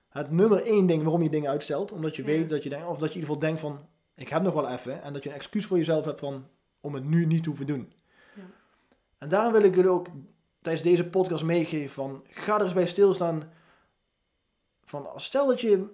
het 0.08 0.30
nummer 0.30 0.62
één 0.62 0.86
ding 0.86 1.02
waarom 1.02 1.22
je 1.22 1.28
dingen 1.30 1.50
uitstelt. 1.50 1.92
Omdat 1.92 2.16
je 2.16 2.22
Ja. 2.22 2.28
weet 2.28 2.48
dat 2.48 2.62
je 2.62 2.68
denkt, 2.68 2.86
of 2.86 2.98
dat 2.98 3.12
je 3.12 3.14
in 3.14 3.20
ieder 3.20 3.34
geval 3.34 3.38
denkt 3.48 3.60
van, 3.60 3.78
ik 4.14 4.28
heb 4.28 4.42
nog 4.42 4.54
wel 4.54 4.68
even. 4.68 5.02
En 5.02 5.12
dat 5.12 5.22
je 5.22 5.28
een 5.28 5.34
excuus 5.34 5.66
voor 5.66 5.76
jezelf 5.76 6.04
hebt 6.04 6.20
van, 6.20 6.46
om 6.80 6.94
het 6.94 7.04
nu 7.04 7.26
niet 7.26 7.42
te 7.42 7.48
hoeven 7.48 7.66
doen. 7.66 7.92
Ja. 8.34 8.42
En 9.18 9.28
daarom 9.28 9.52
wil 9.52 9.62
ik 9.62 9.74
jullie 9.74 9.90
ook 9.90 10.06
tijdens 10.62 10.84
deze 10.84 11.04
podcast 11.04 11.44
meegeven 11.44 11.90
van, 11.94 12.24
ga 12.30 12.54
er 12.56 12.62
eens 12.62 12.72
bij 12.72 12.86
stilstaan. 12.86 13.42
Van, 14.84 15.08
stel 15.16 15.46
dat 15.46 15.60
je 15.60 15.86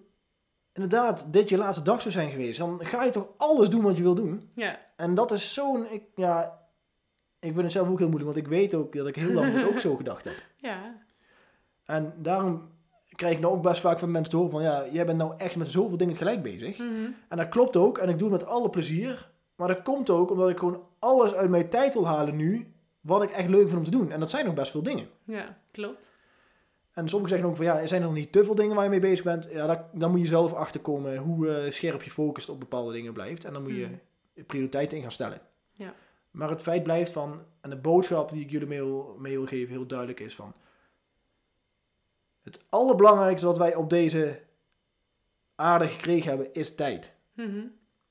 inderdaad 0.83 1.25
dit 1.33 1.49
je 1.49 1.57
laatste 1.57 1.83
dag 1.83 2.01
zou 2.01 2.13
zijn 2.13 2.31
geweest. 2.31 2.59
Dan 2.59 2.81
ga 2.85 3.05
je 3.05 3.11
toch 3.11 3.27
alles 3.37 3.69
doen 3.69 3.83
wat 3.83 3.97
je 3.97 4.03
wil 4.03 4.15
doen. 4.15 4.51
Ja. 4.55 4.79
En 4.97 5.15
dat 5.15 5.33
is 5.33 5.55
zo'n, 5.55 5.87
ik, 5.91 6.03
ja, 6.15 6.59
ik 7.41 7.53
vind 7.53 7.63
het 7.63 7.73
zelf 7.73 7.89
ook 7.89 7.99
heel 7.99 8.09
moeilijk, 8.09 8.33
want 8.35 8.47
ik 8.47 8.53
weet 8.53 8.75
ook 8.75 8.95
dat 8.95 9.07
ik 9.07 9.17
heel 9.17 9.33
lang 9.33 9.53
dit 9.53 9.65
ook 9.65 9.81
zo 9.81 9.97
gedacht 9.97 10.25
heb. 10.25 10.35
Ja. 10.57 10.95
En 11.85 12.15
daarom 12.17 12.69
krijg 13.09 13.35
ik 13.35 13.41
nou 13.41 13.55
ook 13.55 13.63
best 13.63 13.81
vaak 13.81 13.99
van 13.99 14.11
mensen 14.11 14.31
te 14.31 14.37
horen 14.37 14.53
van, 14.53 14.63
ja, 14.63 14.87
jij 14.93 15.07
bent 15.07 15.19
nou 15.19 15.35
echt 15.37 15.57
met 15.57 15.69
zoveel 15.69 15.97
dingen 15.97 16.13
tegelijk 16.13 16.43
bezig. 16.43 16.79
Mhm. 16.79 17.11
En 17.29 17.37
dat 17.37 17.49
klopt 17.49 17.77
ook, 17.77 17.99
en 17.99 18.09
ik 18.09 18.19
doe 18.19 18.31
het 18.31 18.41
met 18.41 18.51
alle 18.51 18.71
plezier. 18.71 19.31
Maar 19.57 19.69
dat 19.69 19.83
komt 19.83 20.11
ook 20.11 20.31
omdat 20.31 20.49
ik 20.49 20.59
gewoon 20.59 20.83
alles 20.99 21.35
uit 21.35 21.51
mijn 21.51 21.69
tijd 21.69 21.93
wil 21.93 22.07
halen 22.07 22.37
nu, 22.37 22.73
wat 23.01 23.23
ik 23.23 23.31
echt 23.31 23.49
leuk 23.49 23.67
vind 23.67 23.79
om 23.79 23.85
te 23.85 23.91
doen. 23.91 24.11
En 24.11 24.21
dat 24.21 24.31
zijn 24.31 24.45
nog 24.45 24.55
best 24.55 24.71
veel 24.71 24.83
dingen. 24.83 25.09
Ja, 25.25 25.59
klopt. 25.71 25.99
En 27.01 27.09
sommigen 27.09 27.29
zeggen 27.39 27.49
ook 27.49 27.57
van, 27.57 27.65
ja, 27.65 27.87
zijn 27.87 28.01
er 28.01 28.07
nog 28.07 28.17
niet 28.17 28.33
te 28.33 28.45
veel 28.45 28.55
dingen 28.55 28.75
waar 28.75 28.85
je 28.85 28.91
mee 28.91 29.01
bezig 29.01 29.25
bent? 29.25 29.49
Ja, 29.51 29.89
dan 29.93 30.11
moet 30.11 30.21
je 30.21 30.27
zelf 30.27 30.53
achterkomen 30.53 31.17
hoe 31.17 31.49
eh, 31.49 31.73
scherp 31.73 32.03
je 32.03 32.11
focus 32.11 32.49
op 32.49 32.61
bepaalde 32.61 32.93
dingen 32.93 33.13
blijft. 33.13 33.45
En 33.45 33.53
dan 33.53 33.63
moet 33.63 33.77
je 33.77 33.87
Mhm. 34.35 34.45
prioriteiten 34.47 34.97
in 34.97 35.03
gaan 35.03 35.13
stellen. 35.13 35.41
Ja. 35.73 35.95
Maar 36.31 36.51
het 36.51 36.63
feit 36.63 36.83
blijft 36.83 37.13
van, 37.13 37.41
en 37.61 37.71
de 37.71 37.77
boodschap 37.77 38.31
die 38.31 38.41
ik 38.45 38.51
jullie 38.51 38.67
mee 38.69 38.79
wil, 38.79 39.17
mee 39.19 39.37
wil 39.37 39.47
geven 39.47 39.73
heel 39.73 39.87
duidelijk 39.87 40.21
is 40.21 40.35
van, 40.35 40.55
het 42.43 42.61
allerbelangrijkste 42.69 43.47
wat 43.47 43.59
wij 43.59 43.75
op 43.75 43.91
deze 43.91 44.41
aarde 45.55 45.89
gekregen 45.89 46.29
hebben 46.29 46.53
is 46.55 46.75
tijd. 46.75 47.13
Mhm. 47.35 47.67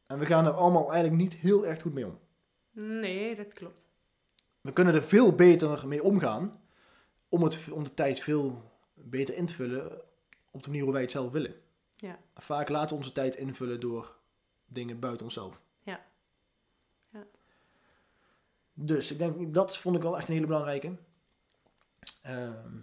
En 0.08 0.20
we 0.20 0.26
gaan 0.26 0.46
er 0.46 0.52
allemaal 0.52 0.92
eigenlijk 0.92 1.22
niet 1.22 1.34
heel 1.34 1.66
erg 1.66 1.82
goed 1.82 1.94
mee 1.94 2.06
om. 2.06 2.20
Nee, 2.72 3.36
dat 3.36 3.54
klopt. 3.54 3.86
We 4.62 4.72
kunnen 4.74 4.94
er 4.94 5.04
veel 5.04 5.36
beter 5.36 5.88
mee 5.88 6.04
omgaan 6.04 6.54
om, 7.30 7.44
het, 7.44 7.60
om 7.72 7.84
de 7.84 7.94
tijd 7.94 8.20
veel 8.20 8.69
beter 9.04 9.36
in 9.36 9.46
te 9.46 9.54
vullen 9.54 10.02
op 10.52 10.64
de 10.64 10.70
manier 10.70 10.84
hoe 10.84 10.94
wij 10.94 11.02
het 11.02 11.12
zelf 11.12 11.32
willen. 11.32 11.56
Ja. 11.96 12.20
Vaak 12.36 12.70
laten 12.70 12.90
we 12.90 12.96
onze 12.96 13.12
tijd 13.12 13.36
invullen 13.36 13.80
door 13.80 14.16
dingen 14.66 15.00
buiten 15.00 15.26
onszelf. 15.26 15.62
Ja. 15.84 16.06
Ja. 17.10 17.24
Dus 18.74 19.12
ik 19.12 19.18
denk, 19.18 19.54
dat 19.54 19.78
vond 19.78 19.96
ik 19.96 20.02
wel 20.02 20.18
echt 20.18 20.28
een 20.28 20.34
hele 20.34 20.46
belangrijke. 20.46 20.96
Ehm, 22.22 22.78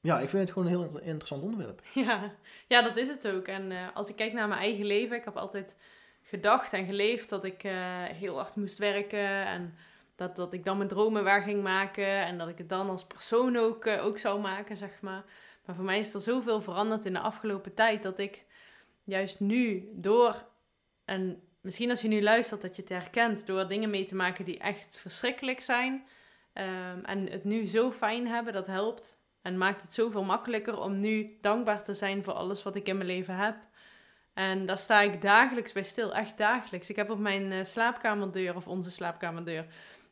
ja, 0.00 0.20
ik 0.20 0.28
vind 0.28 0.42
het 0.42 0.52
gewoon 0.52 0.68
een 0.68 0.74
heel 0.78 0.84
inter- 0.84 1.02
interessant 1.02 1.42
onderwerp. 1.42 1.82
Ja, 1.94 2.34
ja 2.66 2.82
dat 2.82 2.96
is 2.96 3.08
het 3.08 3.28
ook. 3.28 3.46
En 3.46 3.72
eh, 3.72 3.86
als 3.94 4.08
ik 4.08 4.16
kijk 4.16 4.32
naar 4.32 4.48
mijn 4.48 4.60
eigen 4.60 4.84
leven, 4.84 5.16
ik 5.16 5.24
heb 5.24 5.36
altijd 5.36 5.76
gedacht 6.22 6.72
en 6.72 6.86
geleefd 6.86 7.28
dat 7.28 7.44
ik 7.44 7.64
eh, 7.64 8.04
heel 8.04 8.36
hard 8.36 8.56
moest 8.56 8.78
werken 8.78 9.46
en 9.46 9.74
dat, 10.16 10.36
dat 10.36 10.52
ik 10.52 10.64
dan 10.64 10.76
mijn 10.76 10.88
dromen 10.88 11.24
waar 11.24 11.42
ging 11.42 11.62
maken 11.62 12.24
en 12.24 12.38
dat 12.38 12.48
ik 12.48 12.58
het 12.58 12.68
dan 12.68 12.88
als 12.88 13.04
persoon 13.04 13.56
ook, 13.56 13.84
eh, 13.84 14.04
ook 14.04 14.18
zou 14.18 14.40
maken, 14.40 14.76
zeg 14.76 15.00
maar. 15.00 15.24
Maar 15.64 15.74
voor 15.74 15.84
mij 15.84 15.98
is 15.98 16.14
er 16.14 16.20
zoveel 16.20 16.60
veranderd 16.60 17.04
in 17.04 17.12
de 17.12 17.20
afgelopen 17.20 17.74
tijd 17.74 18.02
dat 18.02 18.18
ik 18.18 18.44
juist 19.04 19.40
nu 19.40 19.88
door, 19.92 20.44
en 21.04 21.42
misschien 21.60 21.90
als 21.90 22.02
je 22.02 22.08
nu 22.08 22.22
luistert 22.22 22.62
dat 22.62 22.76
je 22.76 22.82
het 22.82 22.90
herkent, 22.90 23.46
door 23.46 23.68
dingen 23.68 23.90
mee 23.90 24.04
te 24.04 24.14
maken 24.14 24.44
die 24.44 24.58
echt 24.58 24.98
verschrikkelijk 25.00 25.60
zijn 25.60 26.06
ehm, 26.52 27.04
en 27.04 27.30
het 27.30 27.44
nu 27.44 27.66
zo 27.66 27.92
fijn 27.92 28.26
hebben, 28.26 28.52
dat 28.52 28.66
helpt. 28.66 29.24
En 29.42 29.58
maakt 29.58 29.82
het 29.82 29.94
zoveel 29.94 30.24
makkelijker 30.24 30.80
om 30.80 31.00
nu 31.00 31.38
dankbaar 31.40 31.84
te 31.84 31.94
zijn 31.94 32.24
voor 32.24 32.32
alles 32.32 32.62
wat 32.62 32.76
ik 32.76 32.88
in 32.88 32.96
mijn 32.96 33.08
leven 33.08 33.36
heb. 33.36 33.56
En 34.34 34.66
daar 34.66 34.78
sta 34.78 35.00
ik 35.00 35.22
dagelijks 35.22 35.72
bij 35.72 35.82
stil, 35.82 36.14
echt 36.14 36.38
dagelijks. 36.38 36.90
Ik 36.90 36.96
heb 36.96 37.10
op 37.10 37.18
mijn 37.18 37.52
eh, 37.52 37.64
slaapkamerdeur, 37.64 38.56
of 38.56 38.66
onze 38.66 38.90
slaapkamerdeur, 38.90 39.66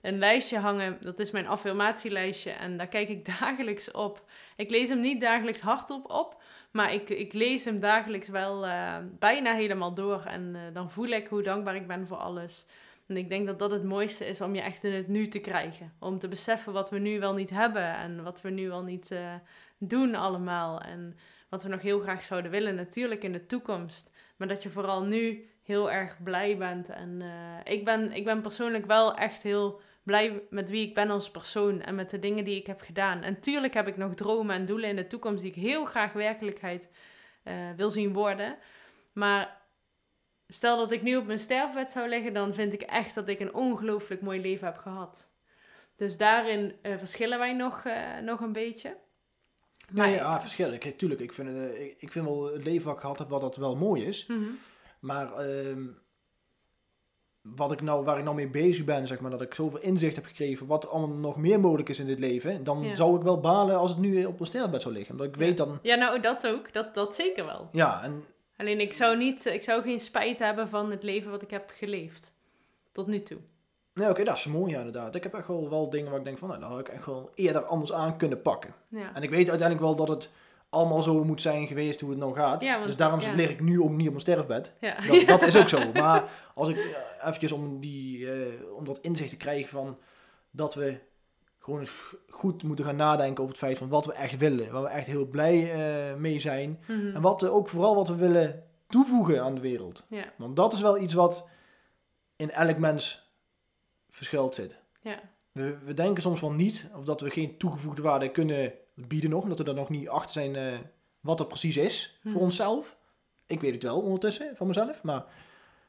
een 0.05 0.19
lijstje 0.19 0.59
hangen. 0.59 0.99
Dat 1.01 1.19
is 1.19 1.31
mijn 1.31 1.47
affirmatielijstje 1.47 2.51
en 2.51 2.77
daar 2.77 2.89
kijk 2.89 3.09
ik 3.09 3.25
dagelijks 3.41 3.91
op. 3.91 4.25
Ik 4.57 4.71
lees 4.71 4.89
hem 4.89 5.01
niet 5.01 5.21
dagelijks 5.21 5.61
hardop 5.61 6.11
op, 6.11 6.43
maar 6.71 6.93
ik, 6.93 7.09
ik 7.09 7.33
lees 7.33 7.65
hem 7.65 7.81
dagelijks 7.81 8.29
wel 8.29 8.67
eh, 8.67 8.97
bijna 9.19 9.55
helemaal 9.55 9.95
door. 9.95 10.25
En 10.25 10.55
eh, 10.55 10.61
dan 10.73 10.91
voel 10.91 11.09
ik 11.09 11.27
hoe 11.27 11.43
dankbaar 11.43 11.75
ik 11.75 11.87
ben 11.87 12.07
voor 12.07 12.17
alles. 12.17 12.67
En 13.07 13.17
ik 13.17 13.29
denk 13.29 13.47
dat 13.47 13.59
dat 13.59 13.71
het 13.71 13.85
mooiste 13.85 14.27
is 14.27 14.41
om 14.41 14.55
je 14.55 14.61
echt 14.61 14.85
in 14.85 14.93
het 14.93 15.09
nu 15.09 15.29
te 15.29 15.39
krijgen. 15.39 15.93
Om 15.99 16.19
te 16.19 16.29
beseffen 16.29 16.73
wat 16.73 16.91
we 16.91 16.99
nu 16.99 17.21
wel 17.21 17.35
niet 17.35 17.51
hebben 17.51 17.95
en 17.97 18.23
wat 18.23 18.41
we 18.41 18.51
nu 18.51 18.69
wel 18.69 18.83
niet 18.83 19.11
eh, 19.11 19.35
doen 19.79 20.15
allemaal. 20.15 20.81
En 20.81 21.17
wat 21.49 21.63
we 21.63 21.69
nog 21.69 21.83
heel 21.83 22.01
graag 22.01 22.25
zouden 22.25 22.51
willen, 22.51 22.75
natuurlijk 22.75 23.23
in 23.23 23.33
de 23.33 23.47
toekomst. 23.47 24.11
Maar 24.37 24.49
dat 24.49 24.63
je 24.63 24.71
vooral 24.71 25.05
nu 25.05 25.49
heel 25.63 25.91
erg 25.91 26.23
blij 26.23 26.57
bent. 26.57 26.89
En 26.89 27.23
ik, 27.65 27.85
ben, 27.85 28.13
ik 28.13 28.25
ben 28.25 28.41
persoonlijk 28.41 28.87
wel 28.87 29.17
echt 29.17 29.43
heel 29.43 29.81
blij 30.05 30.43
met 30.51 30.71
wie 30.71 30.87
ik 30.87 30.95
ben 30.95 31.11
als 31.11 31.31
persoon 31.31 31.81
en 31.81 31.95
met 31.95 32.11
de 32.11 32.19
dingen 32.19 32.45
die 32.45 32.57
ik 32.57 32.67
heb 32.67 32.81
gedaan. 32.81 33.23
En 33.23 33.41
tuurlijk 33.41 33.75
heb 33.75 33.89
ik 33.89 33.97
nog 33.97 34.15
dromen 34.15 34.57
en 34.57 34.67
doelen 34.67 34.89
in 34.89 34.97
de 34.97 35.07
toekomst 35.07 35.43
die 35.43 35.51
ik 35.51 35.63
heel 35.63 35.85
graag 35.85 36.13
werkelijkheid 36.13 36.89
eh, 37.43 37.55
wil 37.77 37.91
zien 37.91 38.13
worden. 38.13 38.57
Maar 39.13 39.61
stel 40.49 40.77
dat 40.77 40.93
ik 40.93 41.03
nu 41.03 41.17
op 41.17 41.27
mijn 41.27 41.39
sterfbed 41.39 41.91
zou 41.91 42.09
liggen, 42.09 42.33
dan 42.33 42.55
vind 42.55 42.73
ik 42.73 42.83
echt 42.83 43.15
dat 43.15 43.29
ik 43.29 43.41
een 43.41 43.55
ongelooflijk 43.55 44.21
mooi 44.21 44.41
leven 44.41 44.67
heb 44.67 44.77
gehad. 44.77 45.29
Dus 45.97 46.17
daarin 46.17 46.75
eh, 46.83 46.99
verschillen 46.99 47.39
wij 47.39 47.53
nog, 47.53 47.85
eh, 47.85 48.19
nog 48.19 48.41
een 48.41 48.53
beetje. 48.53 48.97
Maar 49.91 50.07
Nee, 50.07 50.15
ja, 50.15 50.41
verschillend. 50.41 50.79
Kijk, 50.79 50.99
tuurlijk, 50.99 51.21
ik 51.21 51.33
vind, 51.33 51.75
ik, 51.75 51.95
ik 51.99 52.13
vind 52.13 52.25
wel 52.25 52.53
het 52.53 52.65
leven 52.65 52.87
wat 52.87 52.95
ik 52.95 53.01
gehad 53.01 53.19
heb, 53.19 53.29
wat 53.29 53.41
dat 53.41 53.57
wel 53.57 53.77
mooi 53.77 54.07
is. 54.07 54.27
Mhm. 54.27 54.51
Maar 55.01 55.33
ehm, 55.33 55.87
wat 57.57 57.73
ik 57.73 57.83
nou, 57.83 58.05
waar 58.05 58.19
ik 58.19 58.25
nou 58.25 58.37
mee 58.37 58.49
bezig 58.49 58.85
ben, 58.85 59.07
zeg 59.07 59.21
maar, 59.21 59.31
dat 59.31 59.41
ik 59.43 59.55
zoveel 59.55 59.81
inzicht 59.81 60.15
heb 60.15 60.25
gekregen 60.25 60.67
wat 60.67 60.83
er 60.85 60.91
allemaal 60.91 61.17
nog 61.17 61.37
meer 61.37 61.61
mogelijk 61.61 61.89
is 61.89 61.99
in 61.99 62.07
dit 62.07 62.19
leven, 62.19 62.65
dan 62.65 62.83
Ja. 62.83 62.97
zou 62.97 63.17
ik 63.17 63.23
wel 63.23 63.41
balen 63.41 63.77
als 63.79 63.91
het 63.91 63.99
nu 63.99 64.25
op 64.25 64.35
mijn 64.35 64.47
sterfbed 64.47 64.83
zou 64.83 64.95
liggen. 64.95 65.13
Omdat 65.13 65.27
ik 65.29 65.37
weet 65.37 65.57
dan, 65.57 65.79
Ja, 65.83 65.95
nou, 65.95 66.21
dat 66.21 66.47
ook. 66.47 66.73
Dat, 66.73 66.95
dat 66.95 67.15
zeker 67.15 67.45
wel. 67.47 67.69
ja, 67.73 68.03
en 68.03 68.25
Alleen 68.57 68.81
ik 68.81 68.93
zou, 68.93 69.17
niet, 69.17 69.47
ik 69.47 69.63
zou 69.63 69.83
geen 69.83 70.01
spijt 70.01 70.39
hebben 70.39 70.69
van 70.69 70.91
het 70.91 71.03
leven 71.03 71.31
wat 71.31 71.43
ik 71.43 71.51
heb 71.51 71.71
geleefd. 71.75 72.33
Tot 72.93 73.07
nu 73.07 73.23
toe. 73.23 73.39
nee, 73.95 74.09
oké, 74.09 74.25
dat 74.25 74.37
is 74.37 74.47
mooi 74.47 74.73
ja, 74.73 74.79
inderdaad. 74.79 75.15
Ik 75.15 75.23
heb 75.23 75.35
echt 75.35 75.47
wel, 75.49 75.71
wel 75.71 75.91
dingen 75.91 76.11
waar 76.11 76.19
ik 76.19 76.25
denk 76.25 76.39
van, 76.39 76.49
nou, 76.49 76.61
dat 76.61 76.71
had 76.71 76.79
ik 76.81 76.89
echt 76.89 77.07
wel 77.07 77.31
eerder 77.35 77.65
anders 77.65 77.93
aan 77.93 78.17
kunnen 78.17 78.43
pakken. 78.43 78.75
Ja. 78.89 79.15
En 79.15 79.23
ik 79.23 79.31
weet 79.31 79.49
uiteindelijk 79.49 79.81
wel 79.87 79.97
dat 79.97 80.09
het 80.09 80.31
allemaal 80.75 81.03
zo 81.03 81.25
moet 81.25 81.41
zijn 81.41 81.67
geweest 81.67 82.01
hoe 82.01 82.11
het 82.11 82.19
nou 82.19 82.35
gaat. 82.35 82.63
Ja, 82.63 82.75
want- 82.75 82.87
dus 82.87 82.97
daarom 82.97 83.21
ja. 83.21 83.33
lig 83.33 83.51
ik 83.51 83.61
nu 83.61 83.81
ook 83.81 83.91
niet 83.91 84.01
op 84.07 84.09
mijn 84.13 84.21
sterfbed. 84.21 84.73
Ja. 84.81 84.97
Dat, 85.07 85.27
dat 85.27 85.43
is 85.43 85.57
ook 85.57 85.69
zo. 85.69 85.93
Maar 85.93 86.25
als 86.55 86.69
ik 86.69 86.77
eh, 86.77 87.27
eventjes 87.29 87.53
om, 87.53 87.81
die, 87.81 88.31
eh, 88.33 88.73
om 88.77 88.85
dat 88.85 88.99
inzicht 88.99 89.31
te 89.31 89.37
krijgen 89.37 89.69
van 89.71 89.99
dat 90.51 90.75
we 90.75 90.99
gewoon 91.59 91.81
eens 91.81 91.93
goed 92.29 92.63
moeten 92.63 92.85
gaan 92.85 92.97
nadenken 92.97 93.43
over 93.43 93.55
het 93.57 93.65
feit 93.65 93.79
van 93.79 93.89
wat 93.89 94.07
we 94.07 94.13
echt 94.13 94.37
willen. 94.39 94.73
Waar 94.73 94.83
we 94.83 94.89
echt 94.89 95.07
heel 95.07 95.27
blij 95.27 95.73
eh, 95.73 96.15
mee 96.17 96.41
zijn. 96.41 96.81
Mhm. 96.87 97.15
En 97.15 97.21
wat, 97.23 97.41
we- 97.41 97.49
ook 97.51 97.69
vooral 97.69 97.95
wat 97.95 98.09
we 98.09 98.15
willen 98.17 98.63
toevoegen 98.87 99.43
aan 99.43 99.55
de 99.55 99.61
wereld. 99.61 100.05
Want 100.37 100.57
dat 100.57 100.73
is 100.73 100.81
wel 100.81 100.99
iets 100.99 101.15
wat 101.15 101.47
in 102.37 102.51
elk 102.51 102.79
mens 102.79 103.29
verschuild 104.11 104.55
zit. 104.55 104.77
We 105.53 105.95
denken 105.95 106.23
soms 106.23 106.39
van 106.39 106.57
niet, 106.57 106.89
of 106.97 107.05
dat 107.05 107.21
we 107.21 107.31
geen 107.31 107.57
toegevoegde 107.59 108.03
waarde 108.03 108.31
kunnen 108.31 108.73
bieden 108.95 109.31
nog, 109.31 109.43
omdat 109.43 109.59
we 109.59 109.65
er 109.65 109.75
nog 109.75 109.89
niet 109.89 110.09
achter 110.09 110.33
zijn 110.33 110.57
eh, 110.57 110.79
wat 111.21 111.39
dat 111.39 111.49
precies 111.49 111.77
is 111.77 112.19
voor 112.23 112.31
Mhm. 112.33 112.41
onszelf. 112.43 112.97
Ik 113.47 113.61
weet 113.61 113.73
het 113.73 113.83
wel 113.83 114.01
ondertussen 114.01 114.57
van 114.57 114.67
mezelf, 114.67 115.03
maar 115.03 115.25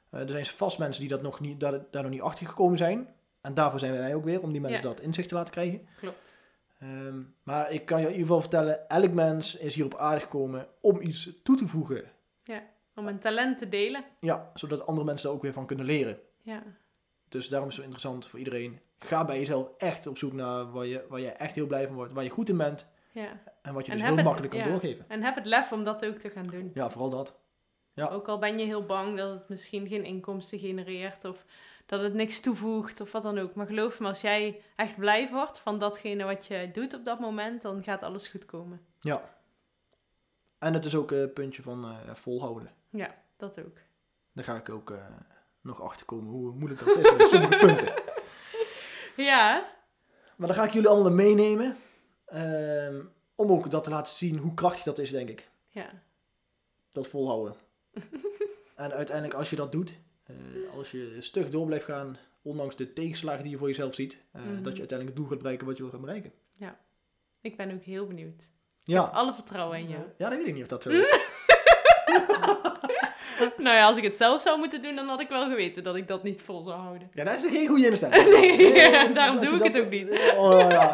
eh, 0.10 0.20
er 0.22 0.30
zijn 0.30 0.46
vast 0.46 0.80
mensen 0.80 1.02
die 1.02 1.10
dat 1.12 1.22
nog 1.22 1.40
niet, 1.40 1.60
daar, 1.60 1.80
daar 1.92 2.02
nog 2.04 2.12
niet 2.12 2.22
achter 2.22 2.48
gekomen 2.48 2.78
zijn. 2.78 3.08
En 3.42 3.54
daarvoor 3.54 3.80
zijn 3.80 3.92
wij 3.94 4.16
ook 4.16 4.24
weer, 4.24 4.42
om 4.42 4.52
die 4.52 4.62
mensen 4.62 4.82
Ja. 4.82 4.88
dat 4.90 5.00
inzicht 5.00 5.28
te 5.30 5.36
laten 5.36 5.54
krijgen. 5.54 5.88
Klopt. 6.00 6.38
Ehm, 6.80 7.22
maar 7.44 7.72
ik 7.72 7.86
kan 7.86 7.98
je 8.00 8.04
in 8.06 8.12
ieder 8.12 8.26
geval 8.26 8.42
vertellen, 8.42 8.90
elk 8.90 9.12
mens 9.12 9.56
is 9.56 9.76
hier 9.76 9.86
op 9.86 9.96
aarde 9.96 10.22
gekomen 10.22 10.68
om 10.82 11.02
iets 11.02 11.30
toe 11.44 11.56
te 11.56 11.68
voegen. 11.68 12.04
Om 12.98 13.08
een 13.08 13.20
talent 13.20 13.58
te 13.58 13.70
delen. 13.70 14.06
Ja, 14.20 14.52
zodat 14.54 14.86
andere 14.86 15.06
mensen 15.06 15.26
daar 15.28 15.36
ook 15.36 15.42
weer 15.42 15.54
van 15.54 15.66
kunnen 15.66 15.86
leren. 15.86 16.20
Ja. 16.42 16.64
Dus 17.30 17.50
daarom 17.50 17.70
is 17.70 17.76
het 17.76 17.84
zo 17.84 17.90
interessant 17.92 18.28
voor 18.28 18.40
iedereen. 18.40 18.80
Ga 19.00 19.26
bij 19.26 19.38
jezelf 19.40 19.70
echt 19.78 20.08
op 20.08 20.18
zoek 20.18 20.34
naar 20.34 20.72
waar 20.72 20.86
je, 20.86 21.06
waar 21.10 21.20
je 21.20 21.30
echt 21.30 21.56
heel 21.56 21.66
blij 21.68 21.86
van 21.88 21.96
wordt, 21.96 22.14
waar 22.14 22.24
je 22.24 22.30
goed 22.30 22.50
in 22.50 22.58
bent 22.58 22.88
ja. 23.24 23.42
en 23.62 23.74
wat 23.74 23.86
je 23.86 23.92
En 23.92 23.98
dus 23.98 24.08
heel 24.08 24.16
het- 24.16 24.26
makkelijk 24.26 24.54
kan 24.54 24.62
ja. 24.62 24.68
doorgeven. 24.68 25.06
En 25.08 25.22
heb 25.24 25.36
het 25.36 25.46
lef 25.46 25.72
om 25.72 25.84
dat 25.84 26.06
ook 26.06 26.18
te 26.18 26.30
gaan 26.30 26.48
doen. 26.48 26.72
Ja, 26.74 26.90
vooral 26.90 27.10
dat. 27.10 27.36
Ja. 27.94 28.08
Ook 28.08 28.28
al 28.28 28.40
ben 28.40 28.58
je 28.58 28.66
heel 28.66 28.86
bang 28.86 29.18
dat 29.18 29.30
het 29.30 29.50
misschien 29.50 29.88
geen 29.88 30.04
inkomsten 30.06 30.60
genereert 30.60 31.26
of 31.26 31.46
dat 31.86 32.02
het 32.02 32.14
niks 32.14 32.40
toevoegt 32.40 33.02
of 33.02 33.12
wat 33.12 33.24
dan 33.24 33.38
ook. 33.38 33.56
Maar 33.56 33.66
geloof 33.66 34.00
me, 34.00 34.08
als 34.08 34.22
jij 34.22 34.62
echt 34.76 34.98
blij 34.98 35.30
wordt 35.30 35.60
van 35.60 35.80
datgene 35.80 36.24
wat 36.24 36.46
je 36.46 36.70
doet 36.74 36.94
op 36.94 37.06
dat 37.06 37.20
moment, 37.20 37.62
dan 37.62 37.84
gaat 37.84 38.04
alles 38.04 38.28
goed 38.28 38.46
komen. 38.46 38.86
En 40.60 40.74
het 40.74 40.86
is 40.86 40.96
ook 40.96 41.12
een 41.12 41.34
puntje 41.34 41.62
van 41.62 41.84
eh, 41.86 42.16
volhouden. 42.16 42.72
Ja, 42.90 43.16
dat 43.38 43.60
ook. 43.60 43.78
Daar 44.34 44.44
ga 44.44 44.56
ik 44.56 44.70
ook 44.70 44.92
eh, 44.92 44.98
nog 45.62 45.82
achter 45.82 46.06
komen 46.06 46.32
hoe 46.32 46.52
moeilijk 46.54 46.86
dat 46.86 46.98
is 46.98 47.12
met 47.16 47.30
sommige 47.30 47.58
punten. 47.66 47.94
Ja, 49.16 49.70
Maar 50.36 50.48
dan 50.48 50.56
ga 50.58 50.64
ik 50.64 50.72
jullie 50.74 50.90
allemaal 50.90 51.12
meenemen. 51.12 51.78
Ehm, 52.36 53.02
om 53.36 53.52
ook 53.52 53.70
dat 53.72 53.84
te 53.84 53.90
laten 53.90 54.14
zien 54.16 54.38
hoe 54.38 54.54
krachtig 54.54 54.84
dat 54.84 55.00
is, 55.00 55.12
denk 55.12 55.30
ik. 55.30 55.50
ja, 55.70 55.90
Dat 56.92 57.08
volhouden. 57.08 57.56
en 58.76 58.92
uiteindelijk 58.94 59.38
als 59.38 59.50
je 59.50 59.56
dat 59.56 59.72
doet, 59.72 59.96
eh, 60.26 60.36
als 60.78 60.92
je 60.92 61.16
stug 61.20 61.50
door 61.50 61.66
blijft 61.66 61.86
gaan, 61.86 62.18
ondanks 62.42 62.76
de 62.76 62.94
tegenslagen 62.94 63.42
die 63.44 63.52
je 63.52 63.58
voor 63.58 63.68
jezelf 63.68 63.94
ziet, 63.96 64.22
eh, 64.32 64.42
Mhm. 64.42 64.62
dat 64.64 64.74
je 64.74 64.80
uiteindelijk 64.80 65.08
het 65.08 65.16
doel 65.16 65.28
gaat 65.28 65.38
bereiken 65.38 65.68
wat 65.68 65.78
je 65.78 65.84
wil 65.84 65.92
gaan 65.92 66.02
bereiken. 66.02 66.32
ik 67.42 67.58
ben 67.58 67.74
ook 67.74 67.84
heel 67.84 68.08
benieuwd. 68.08 68.44
Ja. 68.84 69.02
Alle 69.02 69.34
vertrouwen 69.34 69.78
in 69.80 69.88
jou. 69.90 70.04
Ja, 70.18 70.30
dat 70.30 70.38
weet 70.38 70.48
ik 70.48 70.54
niet 70.54 70.62
of 70.64 70.68
dat 70.70 70.84
zo 70.84 70.90
is. 71.02 71.20
nou 73.58 73.76
ja, 73.76 73.86
als 73.86 73.98
ik 73.98 74.04
het 74.04 74.18
zelf 74.18 74.42
zou 74.42 74.58
moeten 74.58 74.82
doen, 74.82 74.96
dan 74.96 75.08
had 75.08 75.20
ik 75.22 75.30
wel 75.30 75.50
geweten 75.50 75.84
dat 75.84 75.96
ik 75.96 76.08
dat 76.08 76.24
niet 76.24 76.42
vol 76.42 76.64
zou 76.64 76.80
houden. 76.80 77.10
Ja, 77.14 77.24
dat 77.24 77.44
is 77.44 77.52
geen 77.52 77.68
goede 77.68 77.88
instelling. 77.88 78.30
Nee, 78.36 79.14
daarom 79.14 79.40
doe 79.40 79.58
je 79.58 79.64
ik 79.64 79.74
het 79.74 79.84
ook 79.84 79.90
niet. 79.90 80.10
Oh, 80.38 80.60
ja. 80.70 80.90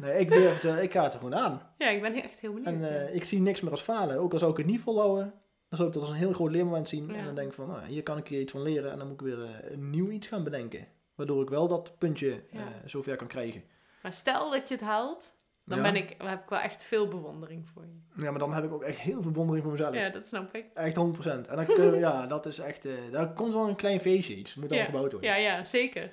Nee, 0.00 0.18
ik 0.18 0.32
durf 0.32 0.54
het, 0.54 0.64
eh, 0.64 0.82
ik 0.82 0.92
ga 0.92 1.02
het 1.02 1.12
er 1.12 1.18
gewoon 1.18 1.34
aan. 1.36 1.62
Ja, 1.78 1.88
ik 1.88 2.02
ben 2.02 2.14
echt 2.22 2.40
heel 2.40 2.56
En 2.56 2.62
benieuwd. 2.62 2.86
ja. 2.90 2.96
eh, 2.96 3.14
ik 3.14 3.24
zie 3.24 3.40
niks 3.40 3.60
meer 3.60 3.70
als 3.70 3.80
falen. 3.82 4.18
Ook 4.18 4.32
al 4.32 4.38
zou 4.38 4.50
ik 4.50 4.56
het 4.56 4.66
niet 4.66 4.80
volhouden, 4.80 5.24
dan 5.68 5.76
zou 5.78 5.88
ik 5.88 5.94
dat 5.94 6.02
als 6.02 6.12
een 6.12 6.18
heel 6.18 6.32
groot 6.32 6.50
leermoment 6.50 6.88
zien. 6.88 7.08
Ja. 7.08 7.14
En 7.14 7.24
dan 7.24 7.34
denk 7.34 7.48
ik 7.48 7.54
van, 7.54 7.68
nou, 7.68 7.84
hier 7.86 8.02
kan 8.02 8.18
ik 8.18 8.28
hier 8.28 8.40
iets 8.40 8.52
van 8.52 8.62
leren. 8.62 8.90
En 8.92 8.98
dan 8.98 9.06
moet 9.08 9.20
ik 9.20 9.26
weer 9.26 9.42
eh, 9.44 9.70
een 9.72 9.90
nieuw 9.90 10.10
iets 10.10 10.26
gaan 10.26 10.44
bedenken. 10.44 10.86
Waardoor 11.14 11.42
ik 11.42 11.48
wel 11.48 11.68
dat 11.68 11.98
puntje 11.98 12.42
zover 12.84 13.16
kan 13.16 13.26
krijgen. 13.26 13.62
Maar 14.02 14.12
stel 14.12 14.50
dat 14.50 14.68
je 14.68 14.74
het 14.74 14.82
haalt, 14.84 15.36
dan 15.64 15.76
Ja. 15.76 15.82
ben 15.92 15.96
ik, 15.96 16.18
dan 16.18 16.26
heb 16.28 16.42
ik 16.42 16.48
wel 16.48 16.58
echt 16.58 16.84
veel 16.84 17.08
bewondering 17.08 17.68
voor 17.68 17.82
je. 17.82 18.22
Ja, 18.24 18.30
maar 18.30 18.38
dan 18.38 18.54
heb 18.54 18.64
ik 18.64 18.72
ook 18.72 18.82
echt 18.82 18.98
heel 18.98 19.22
veel 19.22 19.30
bewondering 19.30 19.64
voor 19.64 19.72
mezelf. 19.72 19.94
Ja, 19.94 20.08
dat 20.08 20.24
snap 20.24 20.54
ik. 20.54 20.64
Echt 20.74 20.96
100%. 20.96 21.48
En 21.48 21.56
dan 21.56 21.64
kunnen 21.64 21.90
we, 21.90 21.98
ja, 21.98 22.26
dat 22.26 22.46
is 22.46 22.58
echt, 22.58 22.86
daar 23.12 23.32
komt 23.32 23.52
wel 23.52 23.68
een 23.68 23.76
klein 23.76 24.00
feestje 24.00 24.34
iets. 24.36 24.54
Moet 24.54 24.68
dan 24.68 24.84
gebouwd 24.84 25.12
worden. 25.12 25.30
Ja, 25.30 25.36
ja, 25.36 25.64
zeker. 25.64 26.12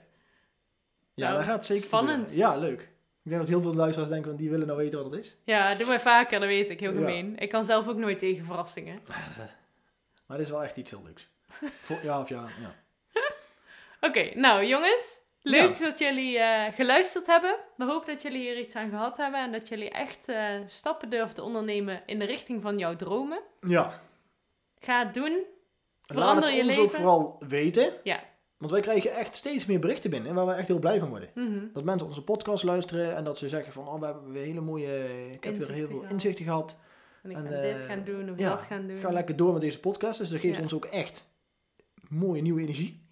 Ja, 1.14 1.26
Nou, 1.28 1.36
dat 1.38 1.46
gaat 1.46 1.66
zeker 1.66 1.84
spannend. 1.84 2.28
gebeuren. 2.30 2.38
Ja, 2.52 2.58
leuk. 2.58 2.90
Ik 3.28 3.34
denk 3.34 3.46
dat 3.46 3.52
heel 3.52 3.62
veel 3.62 3.74
luisteraars 3.74 4.10
denken, 4.12 4.30
van 4.30 4.40
die 4.40 4.50
willen 4.50 4.68
nou 4.68 4.80
weten 4.80 5.04
wat 5.04 5.12
het 5.12 5.24
is. 5.26 5.36
Ja, 5.44 5.76
doe 5.76 5.88
maar 5.88 6.00
vaker, 6.02 6.40
dat 6.40 6.48
weet 6.50 6.70
ik. 6.70 6.80
Heel 6.80 6.92
Ja. 6.92 6.98
gemeen. 6.98 7.38
Ik 7.38 7.50
kan 7.50 7.66
zelf 7.66 7.88
ook 7.88 7.96
nooit 7.98 8.20
tegen 8.20 8.46
verrassingen. 8.46 9.00
Maar 10.28 10.38
het 10.38 10.46
is 10.46 10.52
wel 10.52 10.64
echt 10.64 10.78
iets 10.78 10.90
heel 10.92 11.02
leuks. 11.06 11.30
Voor, 11.82 11.98
ja, 12.04 12.20
of 12.22 12.30
ja, 12.30 12.48
ja. 12.62 12.76
Oké, 14.02 14.32
nou 14.40 14.66
jongens. 14.66 15.20
Leuk 15.42 15.80
dat 15.80 15.98
jullie 16.00 16.38
eh, 16.40 16.74
geluisterd 16.74 17.28
hebben. 17.28 17.56
We 17.78 17.84
hopen 17.86 18.14
dat 18.14 18.22
jullie 18.22 18.40
hier 18.40 18.58
iets 18.60 18.76
aan 18.76 18.90
gehad 18.90 19.18
hebben. 19.18 19.40
En 19.40 19.52
dat 19.52 19.68
jullie 19.68 19.90
echt 19.90 20.28
eh, 20.30 20.50
stappen 20.66 21.10
durven 21.10 21.36
te 21.36 21.44
ondernemen 21.44 22.02
in 22.06 22.20
de 22.20 22.26
richting 22.26 22.62
van 22.62 22.78
jouw 22.78 22.96
dromen. 22.96 23.40
Ja, 23.62 24.02
Ga 24.80 25.06
het 25.06 25.14
doen. 25.14 25.32
laat 25.32 25.44
Verander 26.20 26.44
het 26.44 26.54
je 26.54 26.60
ons 26.62 26.68
leven. 26.70 26.84
ook 26.84 26.92
vooral 26.94 27.36
weten. 27.48 27.94
Ja. 28.04 28.20
Want 28.58 28.72
wij 28.72 28.82
krijgen 28.82 29.12
echt 29.16 29.36
steeds 29.36 29.66
meer 29.66 29.80
berichten 29.80 30.10
binnen 30.10 30.34
waar 30.34 30.46
we 30.46 30.54
echt 30.54 30.68
heel 30.68 30.80
blij 30.80 31.00
van 31.00 31.10
worden. 31.10 31.30
Mhm. 31.36 31.60
Dat 31.74 31.84
mensen 31.84 32.08
onze 32.08 32.24
podcast 32.24 32.64
luisteren 32.64 33.16
en 33.16 33.24
dat 33.24 33.38
ze 33.38 33.50
zeggen 33.50 33.74
van, 33.74 33.88
oh, 33.88 34.00
we 34.00 34.06
hebben 34.06 34.32
weer 34.32 34.44
hele 34.44 34.62
mooie, 34.62 35.06
ik 35.32 35.44
heb 35.44 35.58
weer 35.58 35.72
heel 35.72 35.88
veel 35.88 36.04
inzichten 36.10 36.46
gehad. 36.46 36.78
En 37.24 37.30
ik 37.30 37.38
En, 37.38 37.48
ga 37.48 37.52
eh, 37.52 37.62
dit 37.76 37.86
gaan 37.86 38.04
doen 38.04 38.30
of 38.30 38.38
ja, 38.40 38.50
dat 38.50 38.64
gaan 38.64 38.88
doen. 38.88 38.98
Ga 38.98 39.12
lekker 39.12 39.36
door 39.36 39.52
met 39.54 39.62
deze 39.62 39.80
podcast, 39.80 40.20
dus 40.20 40.30
dat 40.30 40.40
geeft 40.40 40.56
Ja. 40.56 40.62
ons 40.62 40.74
ook 40.74 40.86
echt 40.86 41.26
mooie 42.10 42.42
nieuwe 42.42 42.62
energie. 42.62 43.06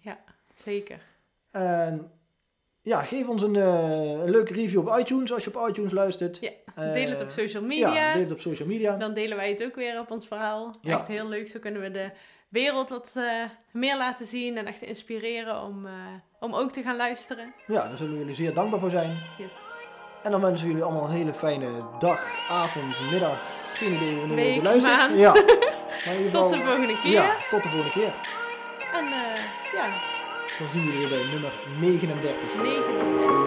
Zeker. 0.54 0.98
En 1.50 2.10
ja, 2.86 3.00
geef 3.02 3.28
ons 3.28 3.42
een, 3.42 3.56
eh, 3.56 4.10
een 4.10 4.30
leuke 4.30 4.52
review 4.52 4.88
op 4.88 4.98
iTunes 4.98 5.32
als 5.32 5.44
je 5.44 5.54
op 5.58 5.68
iTunes 5.68 5.92
luistert. 5.92 6.38
Ja, 6.40 6.50
Eh, 6.74 6.92
Deel 6.92 7.08
het 7.08 7.22
op 7.22 7.30
social 7.30 7.62
media. 7.62 7.94
Ja, 7.94 8.12
deel 8.12 8.22
het 8.22 8.32
op 8.32 8.40
social 8.40 8.68
media. 8.68 8.96
Dan 8.96 9.14
delen 9.14 9.36
wij 9.36 9.48
het 9.50 9.64
ook 9.64 9.74
weer 9.74 10.00
op 10.00 10.10
ons 10.10 10.26
verhaal. 10.26 10.76
Ja. 10.80 10.98
Echt 10.98 11.06
heel 11.06 11.28
leuk. 11.28 11.48
Zo 11.48 11.58
kunnen 11.58 11.82
we 11.82 11.90
de 11.90 12.10
wereld 12.48 12.88
wat 12.88 13.12
eh, 13.16 13.22
meer 13.72 13.96
laten 13.96 14.26
zien 14.26 14.56
en 14.56 14.66
echt 14.66 14.82
inspireren 14.82 15.62
om, 15.62 15.86
om 16.40 16.54
ook 16.54 16.72
te 16.72 16.82
gaan 16.82 16.96
luisteren. 16.96 17.52
Ja, 17.66 17.88
daar 17.88 17.96
zullen 17.96 18.18
jullie 18.18 18.34
zeer 18.34 18.54
dankbaar 18.54 18.80
voor 18.80 18.90
zijn. 18.90 19.10
Yes. 19.38 19.52
En 20.22 20.30
dan 20.30 20.40
wensen 20.40 20.64
we 20.66 20.70
jullie 20.72 20.86
allemaal 20.86 21.04
een 21.04 21.16
hele 21.16 21.34
fijne 21.34 21.68
dag, 21.98 22.48
avond, 22.50 23.10
middag. 23.10 23.42
Geen 23.72 23.94
idee 23.94 24.16
wanneer 24.16 24.62
maand. 24.82 25.18
Ja. 25.18 25.32
Tot 26.32 26.54
de 26.54 26.60
volgende 26.60 27.00
keer. 27.02 27.12
Ja, 27.12 27.36
tot 27.50 27.62
de 27.62 27.68
volgende 27.68 27.90
keer. 27.92 28.14
Dan 30.58 30.68
zien 30.72 30.82
we 30.82 30.92
jullie 30.92 31.08
bij 31.08 31.30
nummer 31.32 31.52
39. 31.80 32.62
39. 32.62 33.45